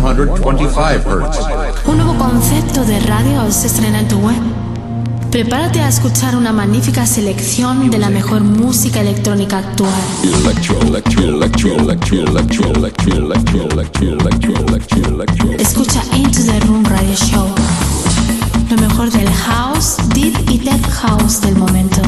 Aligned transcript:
125 0.00 0.52
Hz. 0.52 1.86
Un 1.86 1.96
nuevo 1.96 2.16
concepto 2.16 2.84
de 2.84 2.98
radio 3.00 3.50
se 3.50 3.66
estrena 3.66 4.00
en 4.00 4.08
tu 4.08 4.16
web. 4.18 4.40
Prepárate 5.30 5.80
a 5.80 5.88
escuchar 5.88 6.36
una 6.36 6.52
magnífica 6.52 7.06
selección 7.06 7.90
de 7.90 7.98
la 7.98 8.10
mejor 8.10 8.42
música 8.42 9.00
electrónica 9.00 9.58
actual. 9.58 9.92
Escucha 15.58 16.02
Into 16.14 16.42
the 16.44 16.60
Room 16.60 16.84
Radio 16.84 17.14
Show. 17.14 17.48
Lo 18.70 18.76
mejor 18.76 19.10
del 19.10 19.28
house, 19.30 19.96
deep 20.14 20.34
y 20.50 20.58
tech 20.58 20.86
house 20.90 21.40
del 21.40 21.56
momento. 21.56 22.00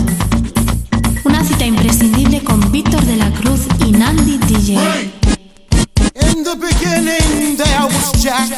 Una 1.24 1.44
cita 1.44 1.64
imprescindible 1.64 2.42
con 2.42 2.70
Víctor 2.72 3.02
de 3.04 3.16
la 3.16 3.30
Cruz 3.30 3.60
y 3.86 3.92
Nandi 3.92 4.38
DJ. 4.38 5.23
In 6.14 6.44
the 6.44 6.54
beginning 6.54 7.56
there 7.56 7.86
was 7.90 8.12
Jack, 8.22 8.48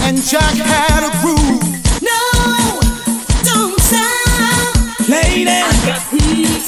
and 0.00 0.16
Jack 0.16 0.56
had 0.56 1.04
a 1.04 1.12
groove. 1.20 1.60
No, 2.00 2.20
don't 3.44 3.78
stop. 3.80 4.72
Lady, 5.06 5.46
I 5.46 5.60
got 5.84 6.00
peace 6.08 6.64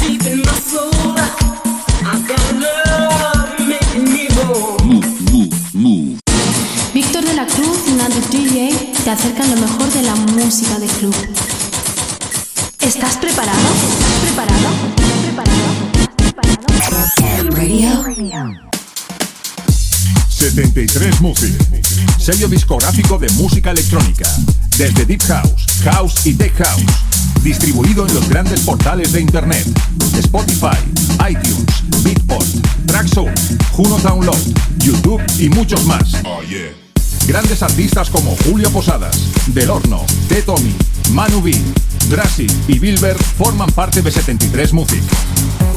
deep 0.00 0.24
in 0.24 0.40
my 0.40 0.56
soul. 0.64 1.12
I 2.08 2.24
got 2.24 2.40
love 2.56 3.68
making 3.68 4.04
me 4.04 4.28
move. 5.74 6.20
Víctor 6.94 7.22
de 7.22 7.34
la 7.34 7.46
Cruz 7.46 7.80
y 7.86 7.92
Nandi 7.92 8.20
DJ 8.30 8.92
te 9.04 9.10
acercan 9.10 9.50
lo 9.50 9.60
mejor 9.60 9.90
de 9.92 10.02
la 10.02 10.14
música 10.14 10.78
de 10.78 10.86
club. 10.86 11.14
¿Estás 12.80 13.16
preparado? 13.18 13.58
¿Estás 13.90 14.14
preparado? 14.22 14.68
¿Estás 14.96 15.18
preparado? 15.20 15.68
¿Estás 16.80 17.12
preparado? 17.14 18.02
Radio. 18.04 18.75
73 20.50 21.20
Music, 21.22 21.52
sello 22.20 22.46
discográfico 22.46 23.18
de 23.18 23.28
música 23.30 23.72
electrónica, 23.72 24.30
desde 24.78 25.04
Deep 25.04 25.20
House, 25.24 25.66
House 25.82 26.24
y 26.24 26.34
Tech 26.34 26.54
House, 26.62 26.84
distribuido 27.42 28.06
en 28.06 28.14
los 28.14 28.28
grandes 28.28 28.60
portales 28.60 29.10
de 29.10 29.22
Internet, 29.22 29.66
Spotify, 30.16 30.78
iTunes, 31.28 31.66
Beatport, 32.04 32.46
Traxsource, 32.86 33.56
Juno 33.72 33.98
Download, 33.98 34.38
YouTube 34.78 35.20
y 35.40 35.48
muchos 35.48 35.84
más. 35.84 36.12
Grandes 37.26 37.60
artistas 37.64 38.08
como 38.08 38.36
Julio 38.44 38.70
Posadas, 38.70 39.18
Del 39.48 39.68
Horno, 39.68 40.06
T. 40.28 40.42
Tommy, 40.42 40.76
Manu 41.10 41.42
B, 41.42 41.60
Drassi 42.08 42.46
y 42.68 42.78
Bilber 42.78 43.16
forman 43.16 43.72
parte 43.72 44.02
de 44.02 44.10
73 44.10 44.72
Music. 44.72 45.02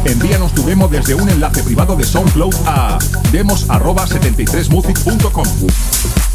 Envíanos 0.05 0.53
tu 0.53 0.63
demo 0.63 0.87
desde 0.87 1.15
un 1.15 1.27
enlace 1.29 1.63
privado 1.63 1.95
de 1.95 2.03
SoundCloud 2.03 2.53
a 2.65 2.99
demos@73music.com. 3.31 5.47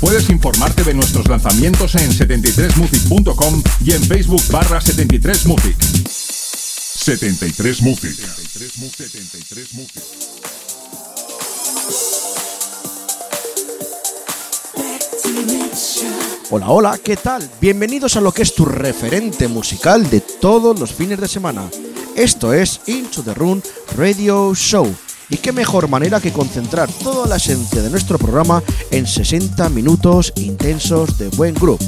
Puedes 0.00 0.28
informarte 0.30 0.82
de 0.84 0.94
nuestros 0.94 1.28
lanzamientos 1.28 1.94
en 1.94 2.10
73music.com 2.10 3.62
y 3.84 3.92
en 3.92 4.02
Facebook 4.02 4.42
barra 4.50 4.80
73music. 4.80 5.76
73 6.96 7.82
Music. 7.82 8.16
73 8.16 8.78
Hola, 16.50 16.68
hola, 16.68 16.98
¿qué 17.02 17.16
tal? 17.16 17.48
Bienvenidos 17.58 18.16
a 18.16 18.20
lo 18.20 18.30
que 18.30 18.42
es 18.42 18.54
tu 18.54 18.66
referente 18.66 19.48
musical 19.48 20.10
de 20.10 20.20
todos 20.20 20.78
los 20.78 20.92
fines 20.92 21.18
de 21.18 21.26
semana. 21.26 21.62
Esto 22.16 22.52
es 22.52 22.82
Into 22.86 23.22
the 23.22 23.32
Room 23.32 23.62
Radio 23.96 24.54
Show. 24.54 24.94
Y 25.30 25.38
qué 25.38 25.52
mejor 25.52 25.88
manera 25.88 26.20
que 26.20 26.32
concentrar 26.32 26.90
toda 27.02 27.26
la 27.26 27.36
esencia 27.36 27.80
de 27.80 27.88
nuestro 27.88 28.18
programa 28.18 28.62
en 28.90 29.06
60 29.06 29.70
minutos 29.70 30.34
intensos 30.36 31.16
de 31.16 31.28
buen 31.28 31.54
groove. 31.54 31.82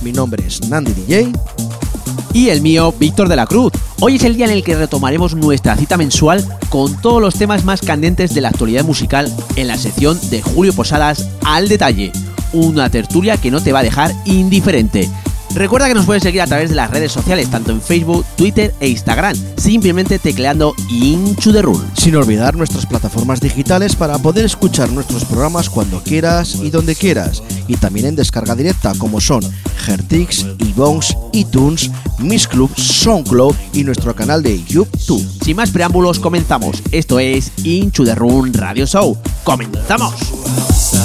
Mi 0.00 0.12
nombre 0.12 0.46
es 0.46 0.68
Nandi 0.68 0.92
DJ. 0.92 1.32
Y 2.32 2.50
el 2.50 2.62
mío, 2.62 2.94
Víctor 2.96 3.28
de 3.28 3.34
la 3.34 3.46
Cruz. 3.46 3.72
Hoy 4.00 4.14
es 4.14 4.22
el 4.22 4.36
día 4.36 4.46
en 4.46 4.52
el 4.52 4.62
que 4.62 4.76
retomaremos 4.76 5.34
nuestra 5.34 5.76
cita 5.76 5.96
mensual 5.96 6.46
con 6.68 7.00
todos 7.00 7.20
los 7.20 7.34
temas 7.34 7.64
más 7.64 7.80
candentes 7.80 8.32
de 8.32 8.42
la 8.42 8.50
actualidad 8.50 8.84
musical 8.84 9.30
en 9.56 9.66
la 9.66 9.76
sección 9.76 10.20
de 10.30 10.40
Julio 10.40 10.72
Posadas 10.72 11.28
al 11.44 11.68
detalle. 11.68 12.12
Una 12.52 12.90
tertulia 12.90 13.36
que 13.36 13.50
no 13.50 13.60
te 13.60 13.72
va 13.72 13.80
a 13.80 13.84
dejar 13.84 14.14
indiferente. 14.24 15.08
Recuerda 15.54 15.86
que 15.86 15.94
nos 15.94 16.06
puedes 16.06 16.22
seguir 16.22 16.40
a 16.40 16.46
través 16.46 16.70
de 16.70 16.76
las 16.76 16.90
redes 16.90 17.12
sociales, 17.12 17.50
tanto 17.50 17.72
en 17.72 17.82
Facebook, 17.82 18.24
Twitter 18.36 18.74
e 18.80 18.88
Instagram, 18.88 19.36
simplemente 19.56 20.18
tecleando 20.18 20.74
the 20.88 21.62
Room. 21.62 21.82
Sin 21.94 22.16
olvidar 22.16 22.56
nuestras 22.56 22.86
plataformas 22.86 23.40
digitales 23.40 23.94
para 23.94 24.18
poder 24.18 24.46
escuchar 24.46 24.90
nuestros 24.90 25.26
programas 25.26 25.68
cuando 25.68 26.02
quieras 26.02 26.56
y 26.56 26.70
donde 26.70 26.94
quieras. 26.94 27.42
Y 27.68 27.76
también 27.76 28.06
en 28.06 28.16
descarga 28.16 28.54
directa 28.54 28.94
como 28.96 29.20
son 29.20 29.42
Gertix, 29.84 30.46
Ebons, 30.58 31.14
iTunes, 31.32 31.90
Miss 32.18 32.48
Club, 32.48 32.70
SoundCloud 32.74 33.54
y 33.74 33.84
nuestro 33.84 34.16
canal 34.16 34.42
de 34.42 34.62
YouTube. 34.64 35.26
Sin 35.44 35.56
más 35.56 35.70
preámbulos, 35.70 36.18
comenzamos. 36.18 36.82
Esto 36.92 37.18
es 37.18 37.52
the 38.04 38.14
Room 38.14 38.52
Radio 38.54 38.86
Show. 38.86 39.18
¡Comenzamos! 39.44 41.01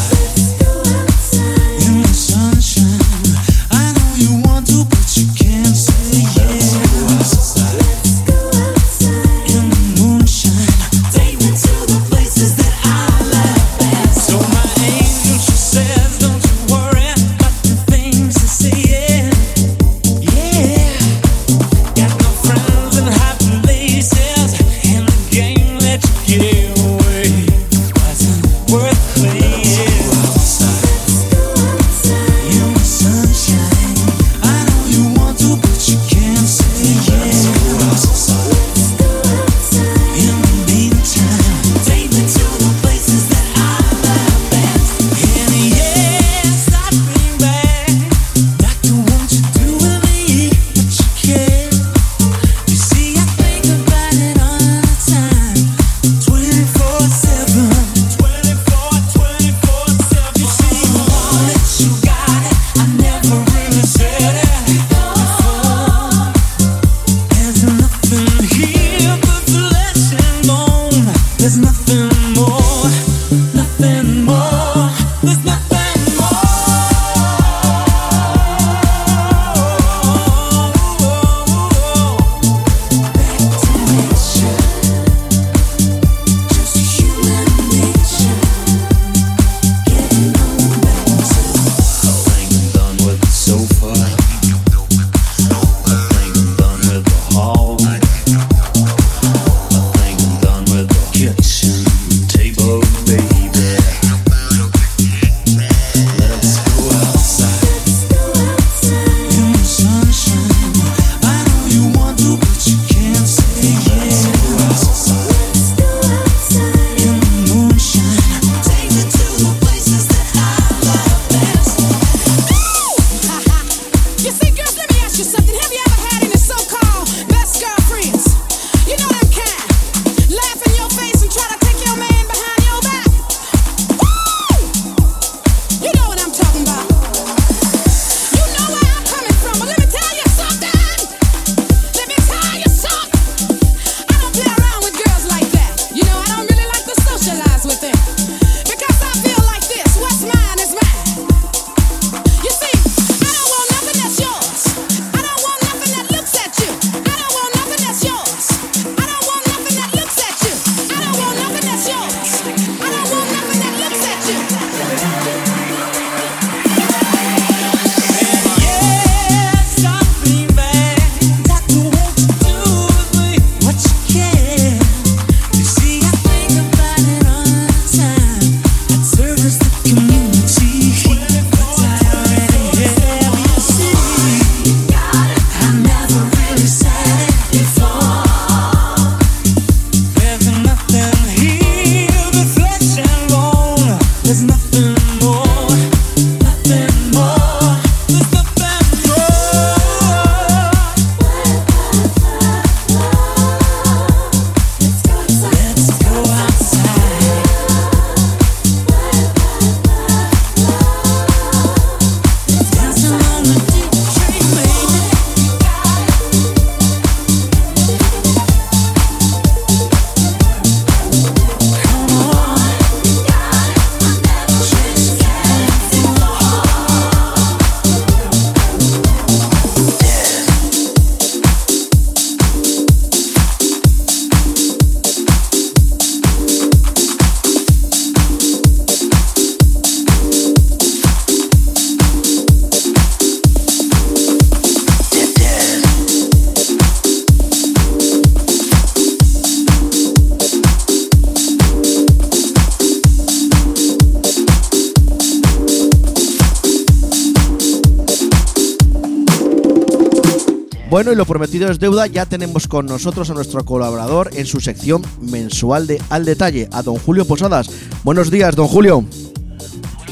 Bueno, 261.08 261.22
y 261.22 261.24
lo 261.24 261.26
prometido 261.26 261.72
es 261.72 261.80
deuda, 261.80 262.06
ya 262.08 262.26
tenemos 262.26 262.68
con 262.68 262.86
nosotros 262.86 263.30
a 263.30 263.34
nuestro 263.34 263.64
colaborador 263.64 264.30
en 264.34 264.46
su 264.46 264.60
sección 264.60 265.02
mensual 265.22 265.88
de 265.88 266.02
Al 266.10 266.26
Detalle, 266.26 266.68
a 266.74 266.84
don 266.84 266.96
Julio 266.96 267.24
Posadas. 267.24 267.70
Buenos 268.04 268.30
días, 268.30 268.58
don 268.58 268.68
Julio. 268.68 269.06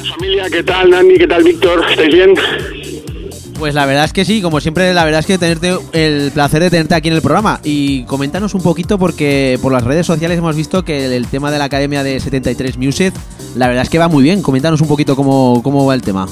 Familia, 0.10 0.46
¿qué 0.50 0.64
tal, 0.64 0.92
Nani? 0.92 1.18
¿Qué 1.18 1.28
tal, 1.28 1.44
Víctor? 1.44 1.84
¿Estáis 1.90 2.14
bien? 2.14 2.34
Pues 3.60 3.74
la 3.74 3.86
verdad 3.86 4.06
es 4.06 4.14
que 4.14 4.24
sí, 4.24 4.42
como 4.42 4.62
siempre, 4.62 4.94
la 4.94 5.04
verdad 5.04 5.20
es 5.20 5.26
que 5.26 5.38
tenerte 5.38 5.76
el 5.92 6.32
placer 6.32 6.64
de 6.64 6.70
tenerte 6.70 6.96
aquí 6.96 7.10
en 7.10 7.16
el 7.16 7.22
programa. 7.22 7.60
Y 7.66 8.06
coméntanos 8.06 8.54
un 8.54 8.62
poquito, 8.62 8.98
porque 8.98 9.60
por 9.62 9.74
las 9.74 9.84
redes 9.84 10.06
sociales 10.08 10.38
hemos 10.38 10.56
visto 10.56 10.86
que 10.86 11.08
el, 11.08 11.12
el 11.12 11.28
tema 11.28 11.52
de 11.52 11.60
la 11.60 11.66
Academia 11.66 12.04
de 12.04 12.22
73 12.22 12.78
Music, 12.78 13.14
la 13.58 13.68
verdad 13.68 13.84
es 13.84 13.90
que 13.90 14.00
va 14.00 14.08
muy 14.08 14.24
bien. 14.24 14.42
Coméntanos 14.42 14.80
un 14.80 14.88
poquito 14.88 15.18
cómo, 15.18 15.60
cómo 15.62 15.86
va 15.86 15.94
el 15.94 16.04
tema. 16.04 16.26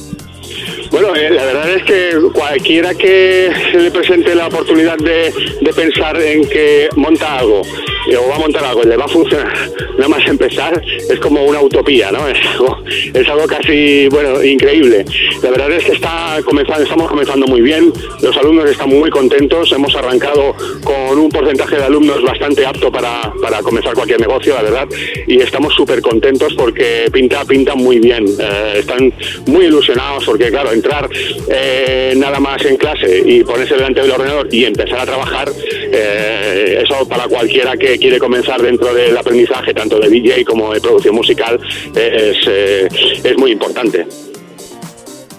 Bueno, 0.94 1.16
eh, 1.16 1.28
la 1.32 1.44
verdad 1.44 1.70
es 1.72 1.84
que 1.86 2.16
cualquiera 2.32 2.94
que 2.94 3.52
se 3.72 3.80
le 3.80 3.90
presente 3.90 4.36
la 4.36 4.46
oportunidad 4.46 4.96
de, 4.98 5.34
de 5.60 5.74
pensar 5.74 6.22
en 6.22 6.48
que 6.48 6.88
monta 6.96 7.40
algo 7.40 7.64
eh, 8.10 8.18
o 8.18 8.28
va 8.28 8.36
a 8.36 8.40
montar 8.40 8.64
algo 8.64 8.84
le 8.84 8.98
va 8.98 9.06
a 9.06 9.08
funcionar 9.08 9.54
nada 9.98 10.08
más 10.08 10.28
empezar, 10.28 10.82
es 10.86 11.20
como 11.20 11.44
una 11.44 11.62
utopía, 11.62 12.12
¿no? 12.12 12.24
Es 12.34 12.48
algo, 12.48 12.78
es 13.14 13.30
algo 13.30 13.46
casi, 13.46 14.08
bueno, 14.10 14.44
increíble. 14.44 15.06
La 15.42 15.52
verdad 15.52 15.72
es 15.72 15.86
que 15.86 15.92
está 15.94 16.40
comenzando, 16.44 16.84
estamos 16.84 17.10
comenzando 17.10 17.46
muy 17.48 17.62
bien, 17.62 17.94
los 18.22 18.36
alumnos 18.38 18.70
están 18.70 18.90
muy 18.90 19.10
contentos, 19.10 19.72
hemos 19.72 19.96
arrancado 19.96 20.56
con 20.84 21.20
un 21.20 21.30
porcentaje 21.30 21.78
de 21.78 21.84
alumnos 21.84 22.24
bastante 22.24 22.66
apto 22.66 22.92
para, 22.92 23.32
para 23.42 23.62
comenzar 23.62 23.94
cualquier 23.94 24.20
negocio, 24.20 24.56
la 24.56 24.64
verdad, 24.64 24.88
y 25.28 25.42
estamos 25.42 25.74
súper 25.74 26.02
contentos 26.02 26.54
porque 26.56 27.08
pinta, 27.12 27.46
pinta 27.46 27.76
muy 27.76 28.00
bien. 28.00 28.26
Eh, 28.26 28.76
están 28.80 29.14
muy 29.48 29.66
ilusionados 29.66 30.26
porque, 30.26 30.50
claro, 30.50 30.72
entrar 30.72 31.10
eh, 31.50 32.14
nada 32.16 32.40
más 32.40 32.64
en 32.66 32.78
clase 32.78 33.24
y 33.26 33.44
ponerse 33.44 33.76
delante 33.76 34.02
del 34.02 34.12
ordenador 34.12 34.48
y 34.52 34.66
empezar 34.66 35.00
a 35.00 35.06
trabajar, 35.06 35.50
eh, 35.92 36.84
eso 36.84 37.08
para 37.08 37.28
cualquiera 37.28 37.78
que 37.78 37.93
quiere 37.98 38.20
comenzar 38.20 38.62
dentro 38.62 38.94
del 38.94 39.18
aprendizaje, 39.18 39.74
tanto 39.74 40.00
de 40.00 40.10
DJ 40.10 40.46
como 40.46 40.74
de 40.74 40.82
producción 40.82 41.16
musical, 41.16 41.60
eh, 41.96 42.34
es, 42.36 42.48
eh, 42.48 42.88
es 43.24 43.38
muy 43.38 43.52
importante. 43.52 44.06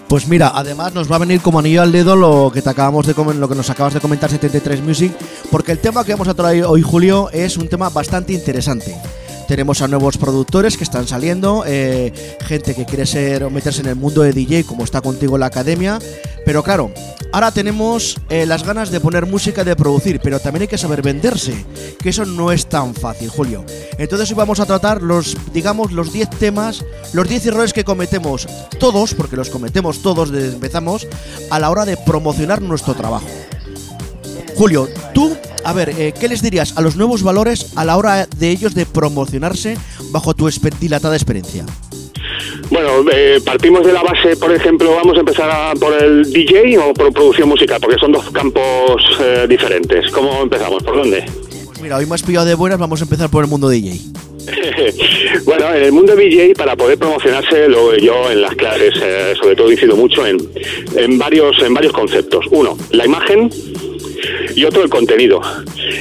Pues 0.07 0.27
mira, 0.27 0.51
además 0.53 0.93
nos 0.93 1.11
va 1.11 1.15
a 1.15 1.19
venir 1.19 1.41
como 1.41 1.59
anillo 1.59 1.81
al 1.81 1.91
dedo 1.91 2.15
lo 2.15 2.51
que 2.53 2.61
te 2.61 2.69
acabamos 2.69 3.07
de 3.07 3.13
lo 3.15 3.49
que 3.49 3.55
nos 3.55 3.69
acabas 3.69 3.95
de 3.95 3.99
comentar 3.99 4.29
73 4.29 4.81
Music, 4.81 5.11
porque 5.49 5.71
el 5.71 5.79
tema 5.79 6.05
que 6.05 6.11
vamos 6.11 6.27
a 6.27 6.35
traer 6.35 6.65
hoy 6.65 6.83
Julio 6.83 7.29
es 7.33 7.57
un 7.57 7.67
tema 7.67 7.89
bastante 7.89 8.31
interesante. 8.31 8.95
Tenemos 9.47 9.81
a 9.81 9.87
nuevos 9.87 10.17
productores 10.17 10.75
que 10.77 10.83
están 10.83 11.07
saliendo, 11.07 11.63
eh, 11.67 12.11
gente 12.41 12.73
que 12.73 12.85
quiere 12.85 13.05
ser 13.05 13.43
o 13.43 13.49
meterse 13.49 13.81
en 13.81 13.87
el 13.87 13.95
mundo 13.95 14.21
de 14.21 14.33
DJ, 14.33 14.63
como 14.63 14.83
está 14.83 15.01
contigo 15.01 15.35
en 15.35 15.41
la 15.41 15.45
academia. 15.47 15.99
Pero 16.45 16.63
claro, 16.63 16.91
ahora 17.31 17.51
tenemos 17.51 18.19
eh, 18.29 18.45
las 18.45 18.63
ganas 18.63 18.89
de 18.89 18.99
poner 18.99 19.25
música, 19.25 19.63
de 19.63 19.75
producir, 19.75 20.19
pero 20.19 20.39
también 20.39 20.63
hay 20.63 20.67
que 20.67 20.77
saber 20.77 21.01
venderse, 21.01 21.65
que 21.99 22.09
eso 22.09 22.25
no 22.25 22.51
es 22.51 22.67
tan 22.67 22.95
fácil, 22.95 23.29
Julio. 23.29 23.63
Entonces 23.97 24.29
hoy 24.29 24.35
vamos 24.35 24.59
a 24.59 24.65
tratar 24.65 25.01
los, 25.01 25.37
digamos, 25.53 25.91
los 25.91 26.11
10 26.11 26.29
temas, 26.31 26.83
los 27.13 27.27
10 27.27 27.45
errores 27.47 27.73
que 27.73 27.83
cometemos 27.83 28.47
todos, 28.79 29.13
porque 29.13 29.35
los 29.35 29.49
cometemos 29.49 30.01
todos 30.01 30.31
desde 30.31 30.53
empezamos, 30.53 31.07
a 31.51 31.59
la 31.59 31.69
hora 31.69 31.85
de 31.85 31.97
promocionar 31.97 32.61
nuestro 32.61 32.95
trabajo. 32.95 33.27
Julio, 34.55 34.87
tú, 35.13 35.35
a 35.65 35.73
ver, 35.73 35.89
eh, 35.97 36.13
¿qué 36.19 36.27
les 36.27 36.41
dirías 36.41 36.77
a 36.77 36.81
los 36.81 36.95
nuevos 36.95 37.23
valores 37.23 37.73
a 37.75 37.83
la 37.85 37.97
hora 37.97 38.27
de 38.27 38.49
ellos 38.51 38.75
de 38.75 38.85
promocionarse 38.85 39.77
bajo 40.11 40.33
tu 40.33 40.47
dilatada 40.79 41.15
experiencia? 41.15 41.65
Bueno, 42.69 42.89
eh, 43.11 43.39
partimos 43.43 43.85
de 43.85 43.93
la 43.93 44.03
base, 44.03 44.37
por 44.37 44.51
ejemplo, 44.53 44.91
vamos 44.95 45.17
a 45.17 45.19
empezar 45.19 45.49
a- 45.49 45.73
por 45.73 45.93
el 46.01 46.31
DJ 46.31 46.77
o 46.79 46.93
por 46.93 47.11
producción 47.11 47.49
musical, 47.49 47.79
porque 47.81 47.97
son 47.99 48.11
dos 48.11 48.29
campos 48.31 49.01
eh, 49.21 49.45
diferentes. 49.49 50.11
¿Cómo 50.11 50.41
empezamos? 50.41 50.83
¿Por 50.83 50.95
dónde? 50.97 51.25
Pues 51.65 51.81
mira, 51.81 51.97
hoy 51.97 52.05
me 52.05 52.15
has 52.15 52.23
pillado 52.23 52.45
de 52.45 52.55
buenas, 52.55 52.79
vamos 52.79 53.01
a 53.01 53.03
empezar 53.03 53.29
por 53.29 53.43
el 53.43 53.49
mundo 53.49 53.67
DJ. 53.69 53.99
bueno, 55.45 55.73
en 55.73 55.83
el 55.83 55.91
mundo 55.91 56.15
DJ, 56.15 56.53
para 56.55 56.75
poder 56.75 56.97
promocionarse, 56.99 57.67
lo 57.67 57.95
yo 57.97 58.31
en 58.31 58.41
las 58.41 58.55
clases, 58.55 58.93
eh, 59.01 59.33
sobre 59.41 59.55
todo, 59.55 59.71
incido 59.71 59.95
mucho 59.95 60.25
en, 60.25 60.37
en, 60.95 61.17
varios, 61.17 61.57
en 61.63 61.73
varios 61.73 61.93
conceptos. 61.93 62.45
Uno, 62.51 62.77
la 62.91 63.05
imagen 63.05 63.49
y 64.55 64.63
otro, 64.65 64.83
el 64.83 64.89
contenido. 64.89 65.41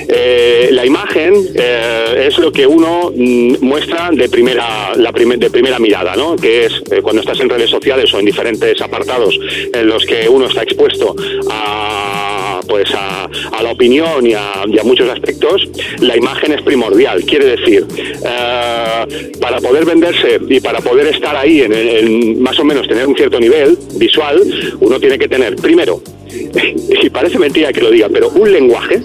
Eh, 0.08 0.68
la 0.72 0.84
imagen 0.86 1.34
eh, 1.54 2.26
es 2.28 2.38
lo 2.38 2.52
que 2.52 2.66
uno 2.66 3.10
mm, 3.14 3.54
muestra 3.60 4.10
de 4.12 4.28
primera, 4.28 4.94
la 4.96 5.12
primer- 5.12 5.38
de 5.38 5.50
primera 5.50 5.78
mirada, 5.78 6.14
¿no? 6.16 6.36
que 6.36 6.66
es 6.66 6.72
eh, 6.90 7.00
cuando 7.02 7.20
estás 7.20 7.40
en 7.40 7.48
redes 7.48 7.70
sociales 7.70 8.12
o 8.14 8.18
en 8.20 8.26
diferentes 8.26 8.80
apartados 8.80 9.38
en 9.72 9.86
los 9.86 10.04
que 10.04 10.28
uno 10.28 10.46
está 10.46 10.62
expuesto 10.62 11.14
a 11.50 12.53
pues 12.66 12.88
a, 12.94 13.28
la 13.62 13.70
opinión 13.70 14.26
y 14.26 14.34
a, 14.34 14.64
muchos 14.84 15.08
aspectos, 15.08 15.68
la 16.00 16.16
imagen 16.16 16.52
es 16.52 16.62
primordial. 16.62 17.24
Quiere 17.24 17.56
decir, 17.56 17.86
eh, 17.96 19.32
para 19.40 19.58
poder 19.60 19.84
venderse 19.84 20.40
y 20.48 20.60
para 20.60 20.80
poder 20.80 21.08
estar 21.08 21.34
ahí 21.36 21.62
en 21.62 22.42
más 22.42 22.58
o 22.58 22.64
menos 22.64 22.86
tener 22.86 23.06
un 23.06 23.16
cierto 23.16 23.40
nivel 23.40 23.78
visual, 23.96 24.42
uno 24.80 25.00
tiene 25.00 25.18
que 25.18 25.28
tener 25.28 25.56
primero 25.56 26.00
y 27.02 27.10
parece 27.10 27.38
mentira 27.38 27.72
que 27.72 27.80
lo 27.80 27.90
diga, 27.90 28.08
pero 28.08 28.28
un 28.28 28.50
lenguaje 28.52 29.00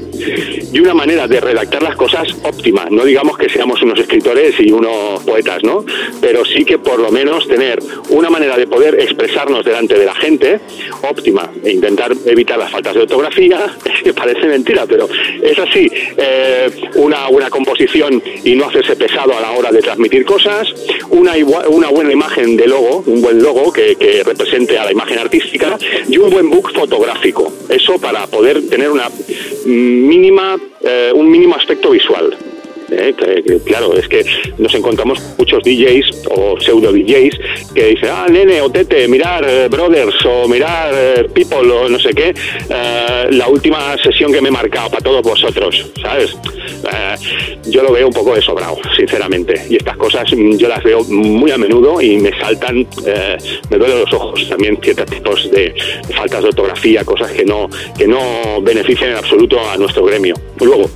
y 0.71 0.79
una 0.79 0.93
manera 0.93 1.27
de 1.27 1.39
redactar 1.39 1.81
las 1.81 1.95
cosas 1.95 2.27
óptima. 2.43 2.87
No 2.89 3.03
digamos 3.05 3.37
que 3.37 3.49
seamos 3.49 3.81
unos 3.81 3.99
escritores 3.99 4.55
y 4.59 4.71
unos 4.71 5.23
poetas, 5.23 5.63
¿no? 5.63 5.85
Pero 6.21 6.45
sí 6.45 6.65
que 6.65 6.77
por 6.77 6.99
lo 6.99 7.11
menos 7.11 7.47
tener 7.47 7.79
una 8.09 8.29
manera 8.29 8.57
de 8.57 8.67
poder 8.67 8.99
expresarnos 8.99 9.65
delante 9.65 9.97
de 9.97 10.05
la 10.05 10.15
gente 10.15 10.59
óptima 11.09 11.49
e 11.63 11.71
intentar 11.71 12.11
evitar 12.25 12.57
las 12.57 12.71
faltas 12.71 12.93
de 12.93 13.01
ortografía, 13.01 13.48
que 14.03 14.13
parece 14.21 14.47
mentira, 14.47 14.85
pero 14.87 15.07
es 15.41 15.57
así. 15.59 15.89
Eh, 16.17 16.69
una 16.95 17.27
buena 17.27 17.49
composición 17.49 18.21
y 18.43 18.55
no 18.55 18.65
hacerse 18.65 18.95
pesado 18.95 19.37
a 19.37 19.41
la 19.41 19.51
hora 19.51 19.71
de 19.71 19.81
transmitir 19.81 20.25
cosas, 20.25 20.67
una, 21.09 21.37
igua- 21.37 21.67
una 21.69 21.89
buena 21.89 22.11
imagen 22.11 22.55
de 22.57 22.67
logo, 22.67 23.03
un 23.05 23.21
buen 23.21 23.41
logo 23.41 23.71
que, 23.71 23.95
que 23.95 24.23
represente 24.23 24.77
a 24.77 24.85
la 24.85 24.91
imagen 24.91 25.17
artística 25.19 25.77
y 26.07 26.17
un 26.17 26.29
buen 26.29 26.49
book 26.49 26.71
fotográfico. 26.73 27.51
Eso 27.69 27.99
para 27.99 28.27
poder 28.27 28.67
tener 28.69 28.89
una 28.91 29.09
mínima, 29.65 30.57
eh, 30.81 31.11
un 31.13 31.29
mínimo 31.29 31.55
aspecto 31.55 31.91
visual. 31.91 32.35
Eh, 32.91 33.13
claro, 33.65 33.95
es 33.95 34.07
que 34.07 34.25
nos 34.57 34.73
encontramos 34.73 35.19
muchos 35.37 35.63
DJs 35.63 36.27
o 36.31 36.59
pseudo 36.59 36.91
DJs 36.91 37.39
que 37.73 37.85
dicen, 37.87 38.09
ah, 38.11 38.27
nene 38.29 38.61
o 38.61 38.69
tete, 38.69 39.07
mirar 39.07 39.45
eh, 39.47 39.67
Brothers 39.69 40.15
o 40.25 40.47
mirar 40.47 40.91
eh, 40.93 41.29
People 41.33 41.71
o 41.71 41.89
no 41.89 41.99
sé 41.99 42.09
qué, 42.13 42.33
eh, 42.69 43.27
la 43.31 43.47
última 43.47 43.95
sesión 43.97 44.31
que 44.31 44.41
me 44.41 44.49
he 44.49 44.51
marcado 44.51 44.89
para 44.89 45.03
todos 45.03 45.21
vosotros, 45.21 45.91
¿sabes? 46.01 46.35
Yo 47.65 47.83
lo 47.83 47.91
veo 47.91 48.07
un 48.07 48.13
poco 48.13 48.33
de 48.33 48.41
sobrado, 48.41 48.77
sinceramente. 48.95 49.53
Y 49.69 49.75
estas 49.75 49.97
cosas 49.97 50.31
mm, 50.31 50.57
yo 50.57 50.67
las 50.67 50.83
veo 50.83 51.03
muy 51.03 51.51
a 51.51 51.57
menudo 51.57 52.01
y 52.01 52.17
me 52.17 52.31
saltan, 52.39 52.87
me 53.69 53.77
duelen 53.77 53.99
los 53.99 54.13
ojos 54.13 54.47
también 54.49 54.77
ciertos 54.81 55.05
tipos 55.07 55.51
de 55.51 55.73
faltas 56.15 56.41
de 56.41 56.49
ortografía, 56.49 57.03
cosas 57.03 57.31
que 57.31 57.45
no, 57.45 57.69
que 57.97 58.07
no 58.07 58.61
benefician 58.61 59.11
en 59.11 59.17
absoluto 59.17 59.59
a 59.69 59.77
nuestro 59.77 60.05
gremio. 60.05 60.35
Luego, 60.59 60.89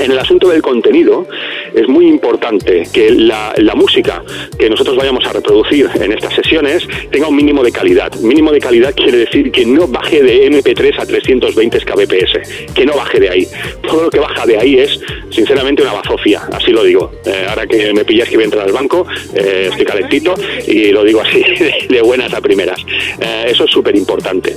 en 0.00 0.12
el 0.12 0.18
asunto 0.18 0.48
del 0.48 0.62
contenido 0.62 1.26
es 1.74 1.88
muy 1.88 2.06
importante 2.06 2.86
que 2.92 3.10
la, 3.10 3.54
música 3.74 4.22
que 4.58 4.68
nosotros 4.68 4.96
vayamos 4.96 5.24
a 5.24 5.32
reproducir 5.32 5.88
en 5.94 6.12
estas 6.12 6.34
sesiones 6.34 6.86
tenga 7.10 7.28
un 7.28 7.36
mínimo 7.36 7.62
de 7.62 7.72
calidad. 7.72 8.12
Mínimo 8.16 8.52
de 8.52 8.60
calidad 8.60 8.94
quiere 8.94 9.18
decir 9.18 9.50
que 9.50 9.64
no 9.64 9.86
baje 9.86 10.22
de 10.22 10.50
MP3 10.50 10.98
a 10.98 11.06
320 11.06 11.78
kbps, 11.80 12.72
que 12.74 12.84
no 12.84 12.94
baje 12.94 13.20
de 13.20 13.30
ahí. 13.30 13.46
Todo 13.82 14.04
lo 14.04 14.10
que 14.10 14.18
baja 14.18 14.44
de 14.44 14.58
ahí 14.58 14.78
es, 14.78 15.00
sinceramente, 15.30 15.82
una 15.82 15.92
bazofia, 15.92 16.42
así 16.52 16.72
lo 16.72 16.84
digo. 16.84 17.12
Eh, 17.24 17.46
ahora 17.48 17.66
que 17.66 17.92
me 17.92 18.04
pillas 18.04 18.28
que 18.28 18.36
voy 18.36 18.42
a 18.42 18.46
entrar 18.46 18.66
al 18.66 18.72
banco, 18.72 19.06
eh, 19.34 19.68
estoy 19.70 19.86
calentito 19.86 20.34
y 20.66 20.90
lo 20.90 21.04
digo 21.04 21.20
así, 21.20 21.42
de 21.88 22.02
buenas 22.02 22.32
a 22.34 22.40
primeras. 22.40 22.80
Eh, 23.20 23.46
eso 23.48 23.64
es 23.64 23.70
súper 23.70 23.96
importante. 23.96 24.56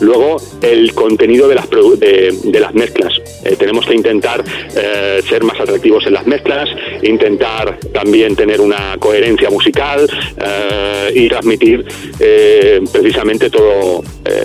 Luego, 0.00 0.36
el 0.62 0.92
contenido 0.94 1.48
de 1.48 1.54
las, 1.54 2.74
mezclas. 2.74 3.14
Tenemos 3.58 3.86
que 3.86 3.94
intentar 3.94 4.39
eh, 4.74 5.20
ser 5.28 5.44
más 5.44 5.58
atractivos 5.60 6.06
en 6.06 6.14
las 6.14 6.26
mezclas, 6.26 6.68
intentar 7.02 7.78
también 7.92 8.36
tener 8.36 8.60
una 8.60 8.96
coherencia 8.98 9.50
musical 9.50 10.08
eh, 10.36 11.12
y 11.14 11.28
transmitir 11.28 11.84
eh, 12.18 12.80
precisamente 12.92 13.50
todo, 13.50 14.02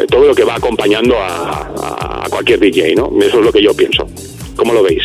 todo 0.09 0.27
lo 0.27 0.35
que 0.35 0.43
va 0.43 0.55
acompañando 0.55 1.15
a, 1.19 2.25
cualquier 2.29 2.59
DJ. 2.59 2.95
¿no? 2.95 3.11
Eso 3.21 3.39
es 3.39 3.45
lo 3.45 3.51
que 3.51 3.61
yo 3.61 3.73
pienso. 3.73 4.07
¿Cómo 4.55 4.73
lo 4.73 4.83
veis? 4.83 5.03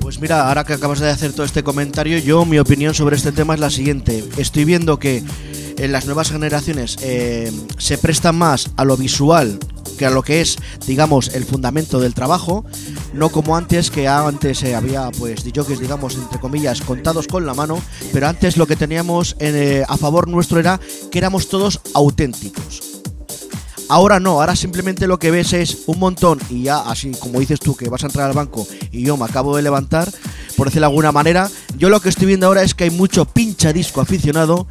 Pues 0.00 0.20
mira, 0.20 0.48
ahora 0.48 0.64
que 0.64 0.74
acabas 0.74 1.00
de 1.00 1.08
hacer 1.08 1.32
todo 1.32 1.46
este 1.46 1.62
comentario, 1.62 2.18
yo 2.18 2.44
mi 2.44 2.58
opinión 2.58 2.94
sobre 2.94 3.16
este 3.16 3.32
tema 3.32 3.54
es 3.54 3.60
la 3.60 3.70
siguiente. 3.70 4.22
Estoy 4.36 4.64
viendo 4.64 4.98
que 4.98 5.22
en 5.78 5.92
las 5.92 6.04
nuevas 6.06 6.30
generaciones 6.30 6.96
se 7.78 7.98
presta 7.98 8.32
más 8.32 8.72
a 8.76 8.84
lo 8.84 8.96
visual 8.96 9.58
a 10.06 10.10
lo 10.10 10.22
que 10.22 10.40
es, 10.40 10.56
digamos, 10.86 11.34
el 11.34 11.44
fundamento 11.44 12.00
del 12.00 12.14
trabajo, 12.14 12.64
no 13.12 13.30
como 13.30 13.56
antes, 13.56 13.90
que 13.90 14.08
antes 14.08 14.62
eh, 14.62 14.74
había, 14.74 15.10
pues, 15.10 15.44
DJs, 15.44 15.80
digamos, 15.80 16.14
entre 16.14 16.40
comillas, 16.40 16.80
contados 16.80 17.26
con 17.26 17.46
la 17.46 17.54
mano, 17.54 17.80
pero 18.12 18.28
antes 18.28 18.56
lo 18.56 18.66
que 18.66 18.76
teníamos 18.76 19.36
eh, 19.38 19.84
a 19.88 19.96
favor 19.96 20.28
nuestro 20.28 20.58
era 20.60 20.80
que 21.10 21.18
éramos 21.18 21.48
todos 21.48 21.80
auténticos. 21.94 22.92
Ahora 23.88 24.20
no, 24.20 24.40
ahora 24.40 24.56
simplemente 24.56 25.06
lo 25.06 25.18
que 25.18 25.30
ves 25.30 25.52
es 25.52 25.82
un 25.86 25.98
montón 25.98 26.40
y 26.48 26.62
ya 26.62 26.78
así 26.78 27.10
como 27.12 27.40
dices 27.40 27.60
tú 27.60 27.76
que 27.76 27.90
vas 27.90 28.02
a 28.02 28.06
entrar 28.06 28.26
al 28.26 28.34
banco 28.34 28.66
y 28.90 29.02
yo 29.02 29.18
me 29.18 29.26
acabo 29.26 29.54
de 29.54 29.60
levantar, 29.60 30.10
por 30.56 30.68
decirlo 30.68 30.86
de 30.86 30.92
alguna 30.92 31.12
manera, 31.12 31.50
yo 31.76 31.90
lo 31.90 32.00
que 32.00 32.08
estoy 32.08 32.26
viendo 32.26 32.46
ahora 32.46 32.62
es 32.62 32.74
que 32.74 32.84
hay 32.84 32.90
mucho 32.90 33.26
pincha 33.26 33.70
disco 33.72 34.00
aficionado 34.00 34.66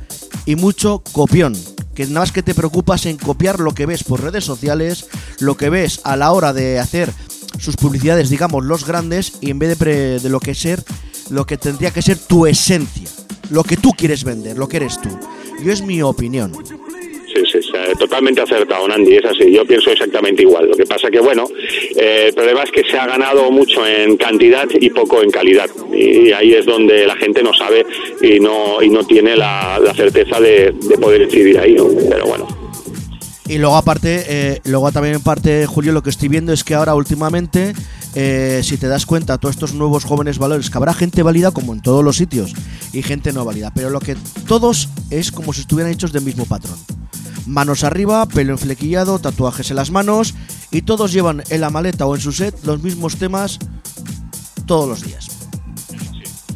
y 0.45 0.55
mucho 0.55 1.03
copión. 1.11 1.53
Que 1.95 2.05
nada 2.07 2.21
más 2.21 2.31
que 2.31 2.43
te 2.43 2.53
preocupas 2.53 3.05
en 3.05 3.17
copiar 3.17 3.60
lo 3.60 3.74
que 3.74 3.86
ves 3.86 4.03
por 4.03 4.21
redes 4.21 4.45
sociales, 4.45 5.07
lo 5.39 5.57
que 5.57 5.69
ves 5.69 6.00
a 6.03 6.15
la 6.15 6.31
hora 6.31 6.53
de 6.53 6.79
hacer 6.79 7.12
sus 7.60 7.75
publicidades, 7.75 8.29
digamos, 8.29 8.63
los 8.63 8.86
grandes, 8.86 9.33
y 9.41 9.50
en 9.51 9.60
vez 9.60 9.69
de, 9.69 9.75
pre- 9.75 10.19
de 10.19 10.29
lo 10.29 10.39
que 10.39 10.55
ser, 10.55 10.83
lo 11.29 11.45
que 11.45 11.57
tendría 11.57 11.91
que 11.91 12.01
ser 12.01 12.17
tu 12.17 12.45
esencia, 12.45 13.10
lo 13.50 13.63
que 13.63 13.77
tú 13.77 13.91
quieres 13.91 14.24
vender, 14.24 14.57
lo 14.57 14.67
que 14.67 14.77
eres 14.77 15.00
tú. 15.01 15.10
Yo 15.63 15.71
es 15.71 15.81
mi 15.81 16.01
opinión. 16.01 16.53
Sí, 17.33 17.43
sí, 17.50 17.61
sí, 17.61 17.71
eh, 17.73 17.93
totalmente 17.97 18.41
acertado, 18.41 18.88
Nandi, 18.88 19.15
es 19.15 19.25
así. 19.25 19.51
Yo 19.51 19.65
pienso 19.65 19.91
exactamente 19.91 20.41
igual. 20.41 20.67
Lo 20.67 20.75
que 20.75 20.85
pasa 20.85 21.09
que, 21.09 21.19
bueno, 21.19 21.45
eh, 21.95 22.25
el 22.27 22.33
problema 22.33 22.63
es 22.63 22.71
que 22.71 22.83
se 22.83 22.97
ha 22.97 23.07
ganado 23.07 23.50
mucho 23.51 23.88
en 23.88 24.17
cantidad 24.17 24.67
y 24.73 24.89
poco 24.89 25.21
en 25.21 25.29
calidad. 25.29 25.69
Y 25.93 26.31
ahí 26.31 26.53
es 26.53 26.65
donde 26.65 27.05
la 27.05 27.15
gente 27.15 27.41
no 27.41 27.53
sabe 27.53 27.85
y 28.21 28.39
no, 28.39 28.81
y 28.81 28.89
no 28.89 29.05
tiene 29.05 29.38
la, 29.38 29.79
certeza 29.95 30.39
de, 30.41 30.73
de 30.73 30.97
poder 30.97 31.25
decidir 31.25 31.57
ahí. 31.57 31.77
Pero 32.09 32.25
bueno. 32.25 32.47
Y 33.47 33.57
luego 33.57 33.75
aparte, 33.75 34.25
eh, 34.27 34.61
luego 34.65 34.91
también 34.91 35.15
en 35.15 35.21
parte, 35.21 35.65
Julio, 35.65 35.93
lo 35.93 36.03
que 36.03 36.09
estoy 36.09 36.27
viendo 36.27 36.51
es 36.53 36.63
que 36.63 36.73
ahora 36.73 36.95
últimamente, 36.95 37.73
si 38.13 38.77
te 38.77 38.88
das 38.88 39.05
cuenta, 39.05 39.38
todos 39.38 39.55
estos 39.55 39.73
nuevos 39.73 40.03
jóvenes 40.03 40.38
valores, 40.38 40.69
que 40.69 40.77
habrá 40.77 40.93
gente 40.93 41.23
válida 41.23 41.51
como 41.51 41.73
en 41.73 41.81
todos 41.81 42.03
los 42.03 42.17
sitios 42.17 42.53
y 42.93 43.03
gente 43.03 43.33
no 43.33 43.45
válida, 43.45 43.71
pero 43.73 43.89
lo 43.89 44.00
que 44.00 44.15
todos 44.47 44.89
es 45.09 45.31
como 45.31 45.53
si 45.53 45.61
estuvieran 45.61 45.91
hechos 45.91 46.13
del 46.13 46.23
mismo 46.23 46.45
patrón. 46.45 46.77
Manos 47.45 47.83
arriba, 47.83 48.25
pelo 48.27 48.53
enflequillado, 48.53 49.19
tatuajes 49.19 49.69
en 49.71 49.77
las 49.77 49.91
manos 49.91 50.36
y 50.69 50.83
todos 50.83 51.12
llevan 51.12 51.43
en 51.50 51.62
la 51.62 51.69
maleta 51.69 52.05
o 52.05 52.15
en 52.15 52.21
su 52.21 52.31
set 52.31 52.55
los 52.63 52.81
mismos 52.83 53.17
temas 53.17 53.60
todos 54.65 54.88
los 54.88 55.03
días. 55.03 55.30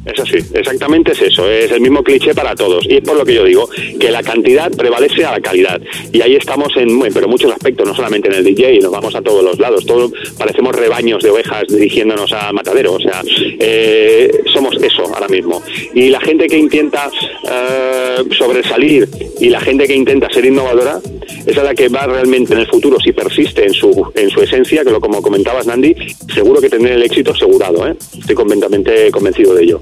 Es 0.05 0.19
así, 0.19 0.37
exactamente 0.53 1.13
es 1.13 1.21
eso, 1.21 1.49
es 1.49 1.71
el 1.71 1.81
mismo 1.81 2.03
cliché 2.03 2.35
para 2.35 2.55
todos. 2.55 2.85
Y 2.87 2.97
es 2.97 3.01
por 3.01 3.17
lo 3.17 3.25
que 3.25 3.33
yo 3.33 3.43
digo, 3.43 3.67
que 3.99 4.11
la 4.11 4.21
cantidad 4.21 4.71
prevalece 4.71 5.25
a 5.25 5.31
la 5.31 5.39
calidad. 5.39 5.81
Y 6.13 6.21
ahí 6.21 6.35
estamos 6.35 6.75
en, 6.77 6.99
pero 7.13 7.27
muchos 7.27 7.51
aspectos, 7.51 7.87
no 7.87 7.95
solamente 7.95 8.27
en 8.29 8.35
el 8.35 8.43
DJ, 8.43 8.79
nos 8.81 8.91
vamos 8.91 9.15
a 9.15 9.21
todos 9.21 9.43
los 9.43 9.59
lados. 9.59 9.85
Todos 9.85 10.11
parecemos 10.37 10.75
rebaños 10.75 11.23
de 11.23 11.31
ovejas 11.31 11.63
dirigiéndonos 11.67 12.31
a 12.33 12.51
matadero. 12.53 12.93
O 12.93 12.99
sea, 12.99 13.21
eh, 13.59 14.31
somos 14.53 14.75
eso 14.81 15.03
ahora 15.13 15.27
mismo. 15.27 15.61
Y 15.93 16.09
la 16.09 16.19
gente 16.19 16.47
que 16.47 16.57
intenta 16.57 17.09
eh, 17.49 18.23
sobresalir 18.37 19.07
y 19.39 19.49
la 19.49 19.59
gente 19.59 19.87
que 19.87 19.95
intenta 19.95 20.29
ser 20.29 20.45
innovadora, 20.45 20.99
esa 21.45 21.61
es 21.61 21.63
la 21.63 21.73
que 21.73 21.89
va 21.89 22.05
realmente 22.05 22.53
en 22.53 22.59
el 22.59 22.67
futuro, 22.67 22.99
si 22.99 23.11
persiste 23.11 23.65
en 23.65 23.73
su, 23.73 24.11
en 24.15 24.29
su 24.29 24.41
esencia, 24.41 24.83
que 24.83 24.91
lo 24.91 24.99
como 24.99 25.21
comentabas, 25.21 25.65
Nandi, 25.65 25.95
seguro 26.33 26.61
que 26.61 26.69
tendrá 26.69 26.93
el 26.93 27.03
éxito 27.03 27.31
asegurado. 27.31 27.87
¿eh? 27.87 27.95
Estoy 28.17 28.35
completamente 28.35 29.11
convencido 29.11 29.53
de 29.53 29.63
ello. 29.63 29.81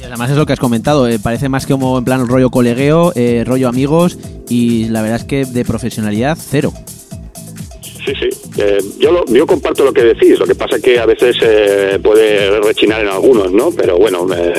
Y 0.00 0.04
además 0.04 0.30
es 0.30 0.36
lo 0.36 0.46
que 0.46 0.52
has 0.52 0.60
comentado, 0.60 1.08
eh, 1.08 1.18
parece 1.18 1.48
más 1.48 1.66
que 1.66 1.72
como 1.72 1.98
en 1.98 2.04
plan 2.04 2.26
rollo 2.28 2.50
colegueo, 2.50 3.12
eh, 3.14 3.42
rollo 3.46 3.68
amigos 3.68 4.18
y 4.48 4.88
la 4.88 5.02
verdad 5.02 5.20
es 5.20 5.24
que 5.24 5.44
de 5.44 5.64
profesionalidad 5.64 6.36
cero. 6.40 6.72
Sí, 7.82 8.12
sí. 8.20 8.43
Eh, 8.56 8.78
yo, 8.98 9.10
lo- 9.12 9.24
yo 9.26 9.46
comparto 9.46 9.84
lo 9.84 9.92
que 9.92 10.02
decís. 10.02 10.38
Lo 10.38 10.46
que 10.46 10.54
pasa 10.54 10.78
que 10.80 10.98
a 10.98 11.06
veces 11.06 11.36
eh, 11.42 11.98
puede 12.02 12.60
rechinar 12.60 13.00
en 13.02 13.08
algunos, 13.08 13.52
¿no? 13.52 13.70
Pero 13.72 13.96
bueno, 13.98 14.26
eh, 14.36 14.52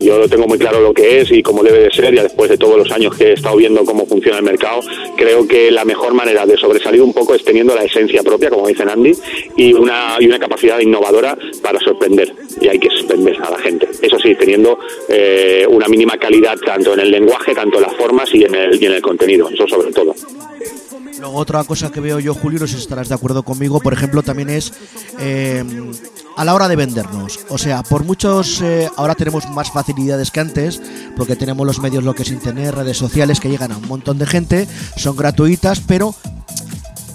yo 0.00 0.28
tengo 0.28 0.46
muy 0.46 0.58
claro 0.58 0.80
lo 0.80 0.94
que 0.94 1.20
es 1.20 1.30
y 1.30 1.42
cómo 1.42 1.62
debe 1.62 1.80
de 1.80 1.90
ser. 1.90 2.14
Ya 2.14 2.22
después 2.22 2.48
de 2.50 2.56
todos 2.58 2.76
los 2.78 2.90
años 2.92 3.16
que 3.16 3.28
he 3.28 3.32
estado 3.34 3.56
viendo 3.56 3.84
cómo 3.84 4.06
funciona 4.06 4.38
el 4.38 4.44
mercado, 4.44 4.80
creo 5.16 5.46
que 5.46 5.70
la 5.70 5.84
mejor 5.84 6.14
manera 6.14 6.46
de 6.46 6.56
sobresalir 6.56 7.02
un 7.02 7.12
poco 7.12 7.34
es 7.34 7.44
teniendo 7.44 7.74
la 7.74 7.84
esencia 7.84 8.22
propia, 8.22 8.50
como 8.50 8.66
dice 8.68 8.82
Andy, 8.84 9.12
y 9.56 9.72
una, 9.74 10.16
y 10.18 10.26
una 10.26 10.38
capacidad 10.38 10.78
innovadora 10.80 11.36
para 11.62 11.78
sorprender. 11.80 12.32
Y 12.60 12.68
hay 12.68 12.78
que 12.78 12.88
sorprender 12.90 13.36
a 13.42 13.50
la 13.50 13.58
gente. 13.58 13.88
Eso 14.00 14.18
sí, 14.18 14.34
teniendo 14.34 14.78
eh, 15.08 15.66
una 15.68 15.88
mínima 15.88 16.16
calidad 16.16 16.56
tanto 16.64 16.94
en 16.94 17.00
el 17.00 17.10
lenguaje, 17.10 17.54
tanto 17.54 17.78
en 17.78 17.82
las 17.84 17.94
formas 17.96 18.28
y 18.34 18.44
en 18.44 18.54
el, 18.54 18.82
y 18.82 18.86
en 18.86 18.92
el 18.92 19.02
contenido. 19.02 19.48
Eso 19.48 19.66
sobre 19.68 19.92
todo. 19.92 20.14
Otra 21.24 21.62
cosa 21.64 21.90
que 21.90 22.00
veo 22.00 22.18
yo, 22.18 22.34
Julio, 22.34 22.60
no 22.60 22.66
sé 22.66 22.74
si 22.74 22.82
estarás 22.82 23.08
de 23.08 23.14
acuerdo 23.14 23.42
conmigo, 23.42 23.80
por 23.80 23.92
ejemplo, 23.92 24.22
también 24.22 24.50
es 24.50 24.72
eh, 25.18 25.64
a 26.36 26.44
la 26.44 26.54
hora 26.54 26.68
de 26.68 26.76
vendernos. 26.76 27.40
O 27.48 27.58
sea, 27.58 27.82
por 27.82 28.04
muchos, 28.04 28.60
eh, 28.62 28.88
ahora 28.96 29.14
tenemos 29.14 29.48
más 29.50 29.70
facilidades 29.70 30.30
que 30.30 30.40
antes, 30.40 30.80
porque 31.16 31.36
tenemos 31.36 31.66
los 31.66 31.80
medios, 31.80 32.04
lo 32.04 32.14
que 32.14 32.22
es 32.22 32.30
internet, 32.30 32.74
redes 32.74 32.96
sociales, 32.96 33.40
que 33.40 33.48
llegan 33.48 33.72
a 33.72 33.76
un 33.76 33.86
montón 33.86 34.18
de 34.18 34.26
gente, 34.26 34.68
son 34.96 35.16
gratuitas, 35.16 35.80
pero 35.80 36.14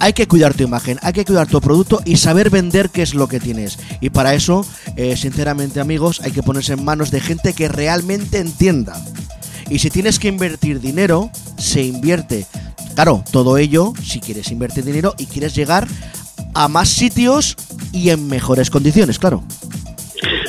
hay 0.00 0.12
que 0.12 0.26
cuidar 0.26 0.54
tu 0.54 0.62
imagen, 0.62 0.98
hay 1.02 1.12
que 1.12 1.24
cuidar 1.24 1.48
tu 1.48 1.60
producto 1.60 2.00
y 2.04 2.16
saber 2.16 2.50
vender 2.50 2.90
qué 2.90 3.02
es 3.02 3.14
lo 3.14 3.28
que 3.28 3.40
tienes. 3.40 3.78
Y 4.00 4.10
para 4.10 4.34
eso, 4.34 4.64
eh, 4.96 5.16
sinceramente 5.16 5.80
amigos, 5.80 6.20
hay 6.22 6.32
que 6.32 6.42
ponerse 6.42 6.74
en 6.74 6.84
manos 6.84 7.10
de 7.10 7.20
gente 7.20 7.52
que 7.52 7.68
realmente 7.68 8.38
entienda. 8.38 9.02
Y 9.68 9.80
si 9.80 9.90
tienes 9.90 10.18
que 10.18 10.28
invertir 10.28 10.80
dinero, 10.80 11.30
se 11.58 11.82
invierte. 11.82 12.46
Claro, 12.98 13.22
todo 13.30 13.58
ello 13.58 13.92
si 14.02 14.18
quieres 14.18 14.50
invertir 14.50 14.82
dinero 14.84 15.14
y 15.18 15.26
quieres 15.26 15.54
llegar 15.54 15.86
a 16.52 16.66
más 16.66 16.88
sitios 16.88 17.54
y 17.92 18.10
en 18.10 18.26
mejores 18.26 18.70
condiciones, 18.70 19.20
claro. 19.20 19.44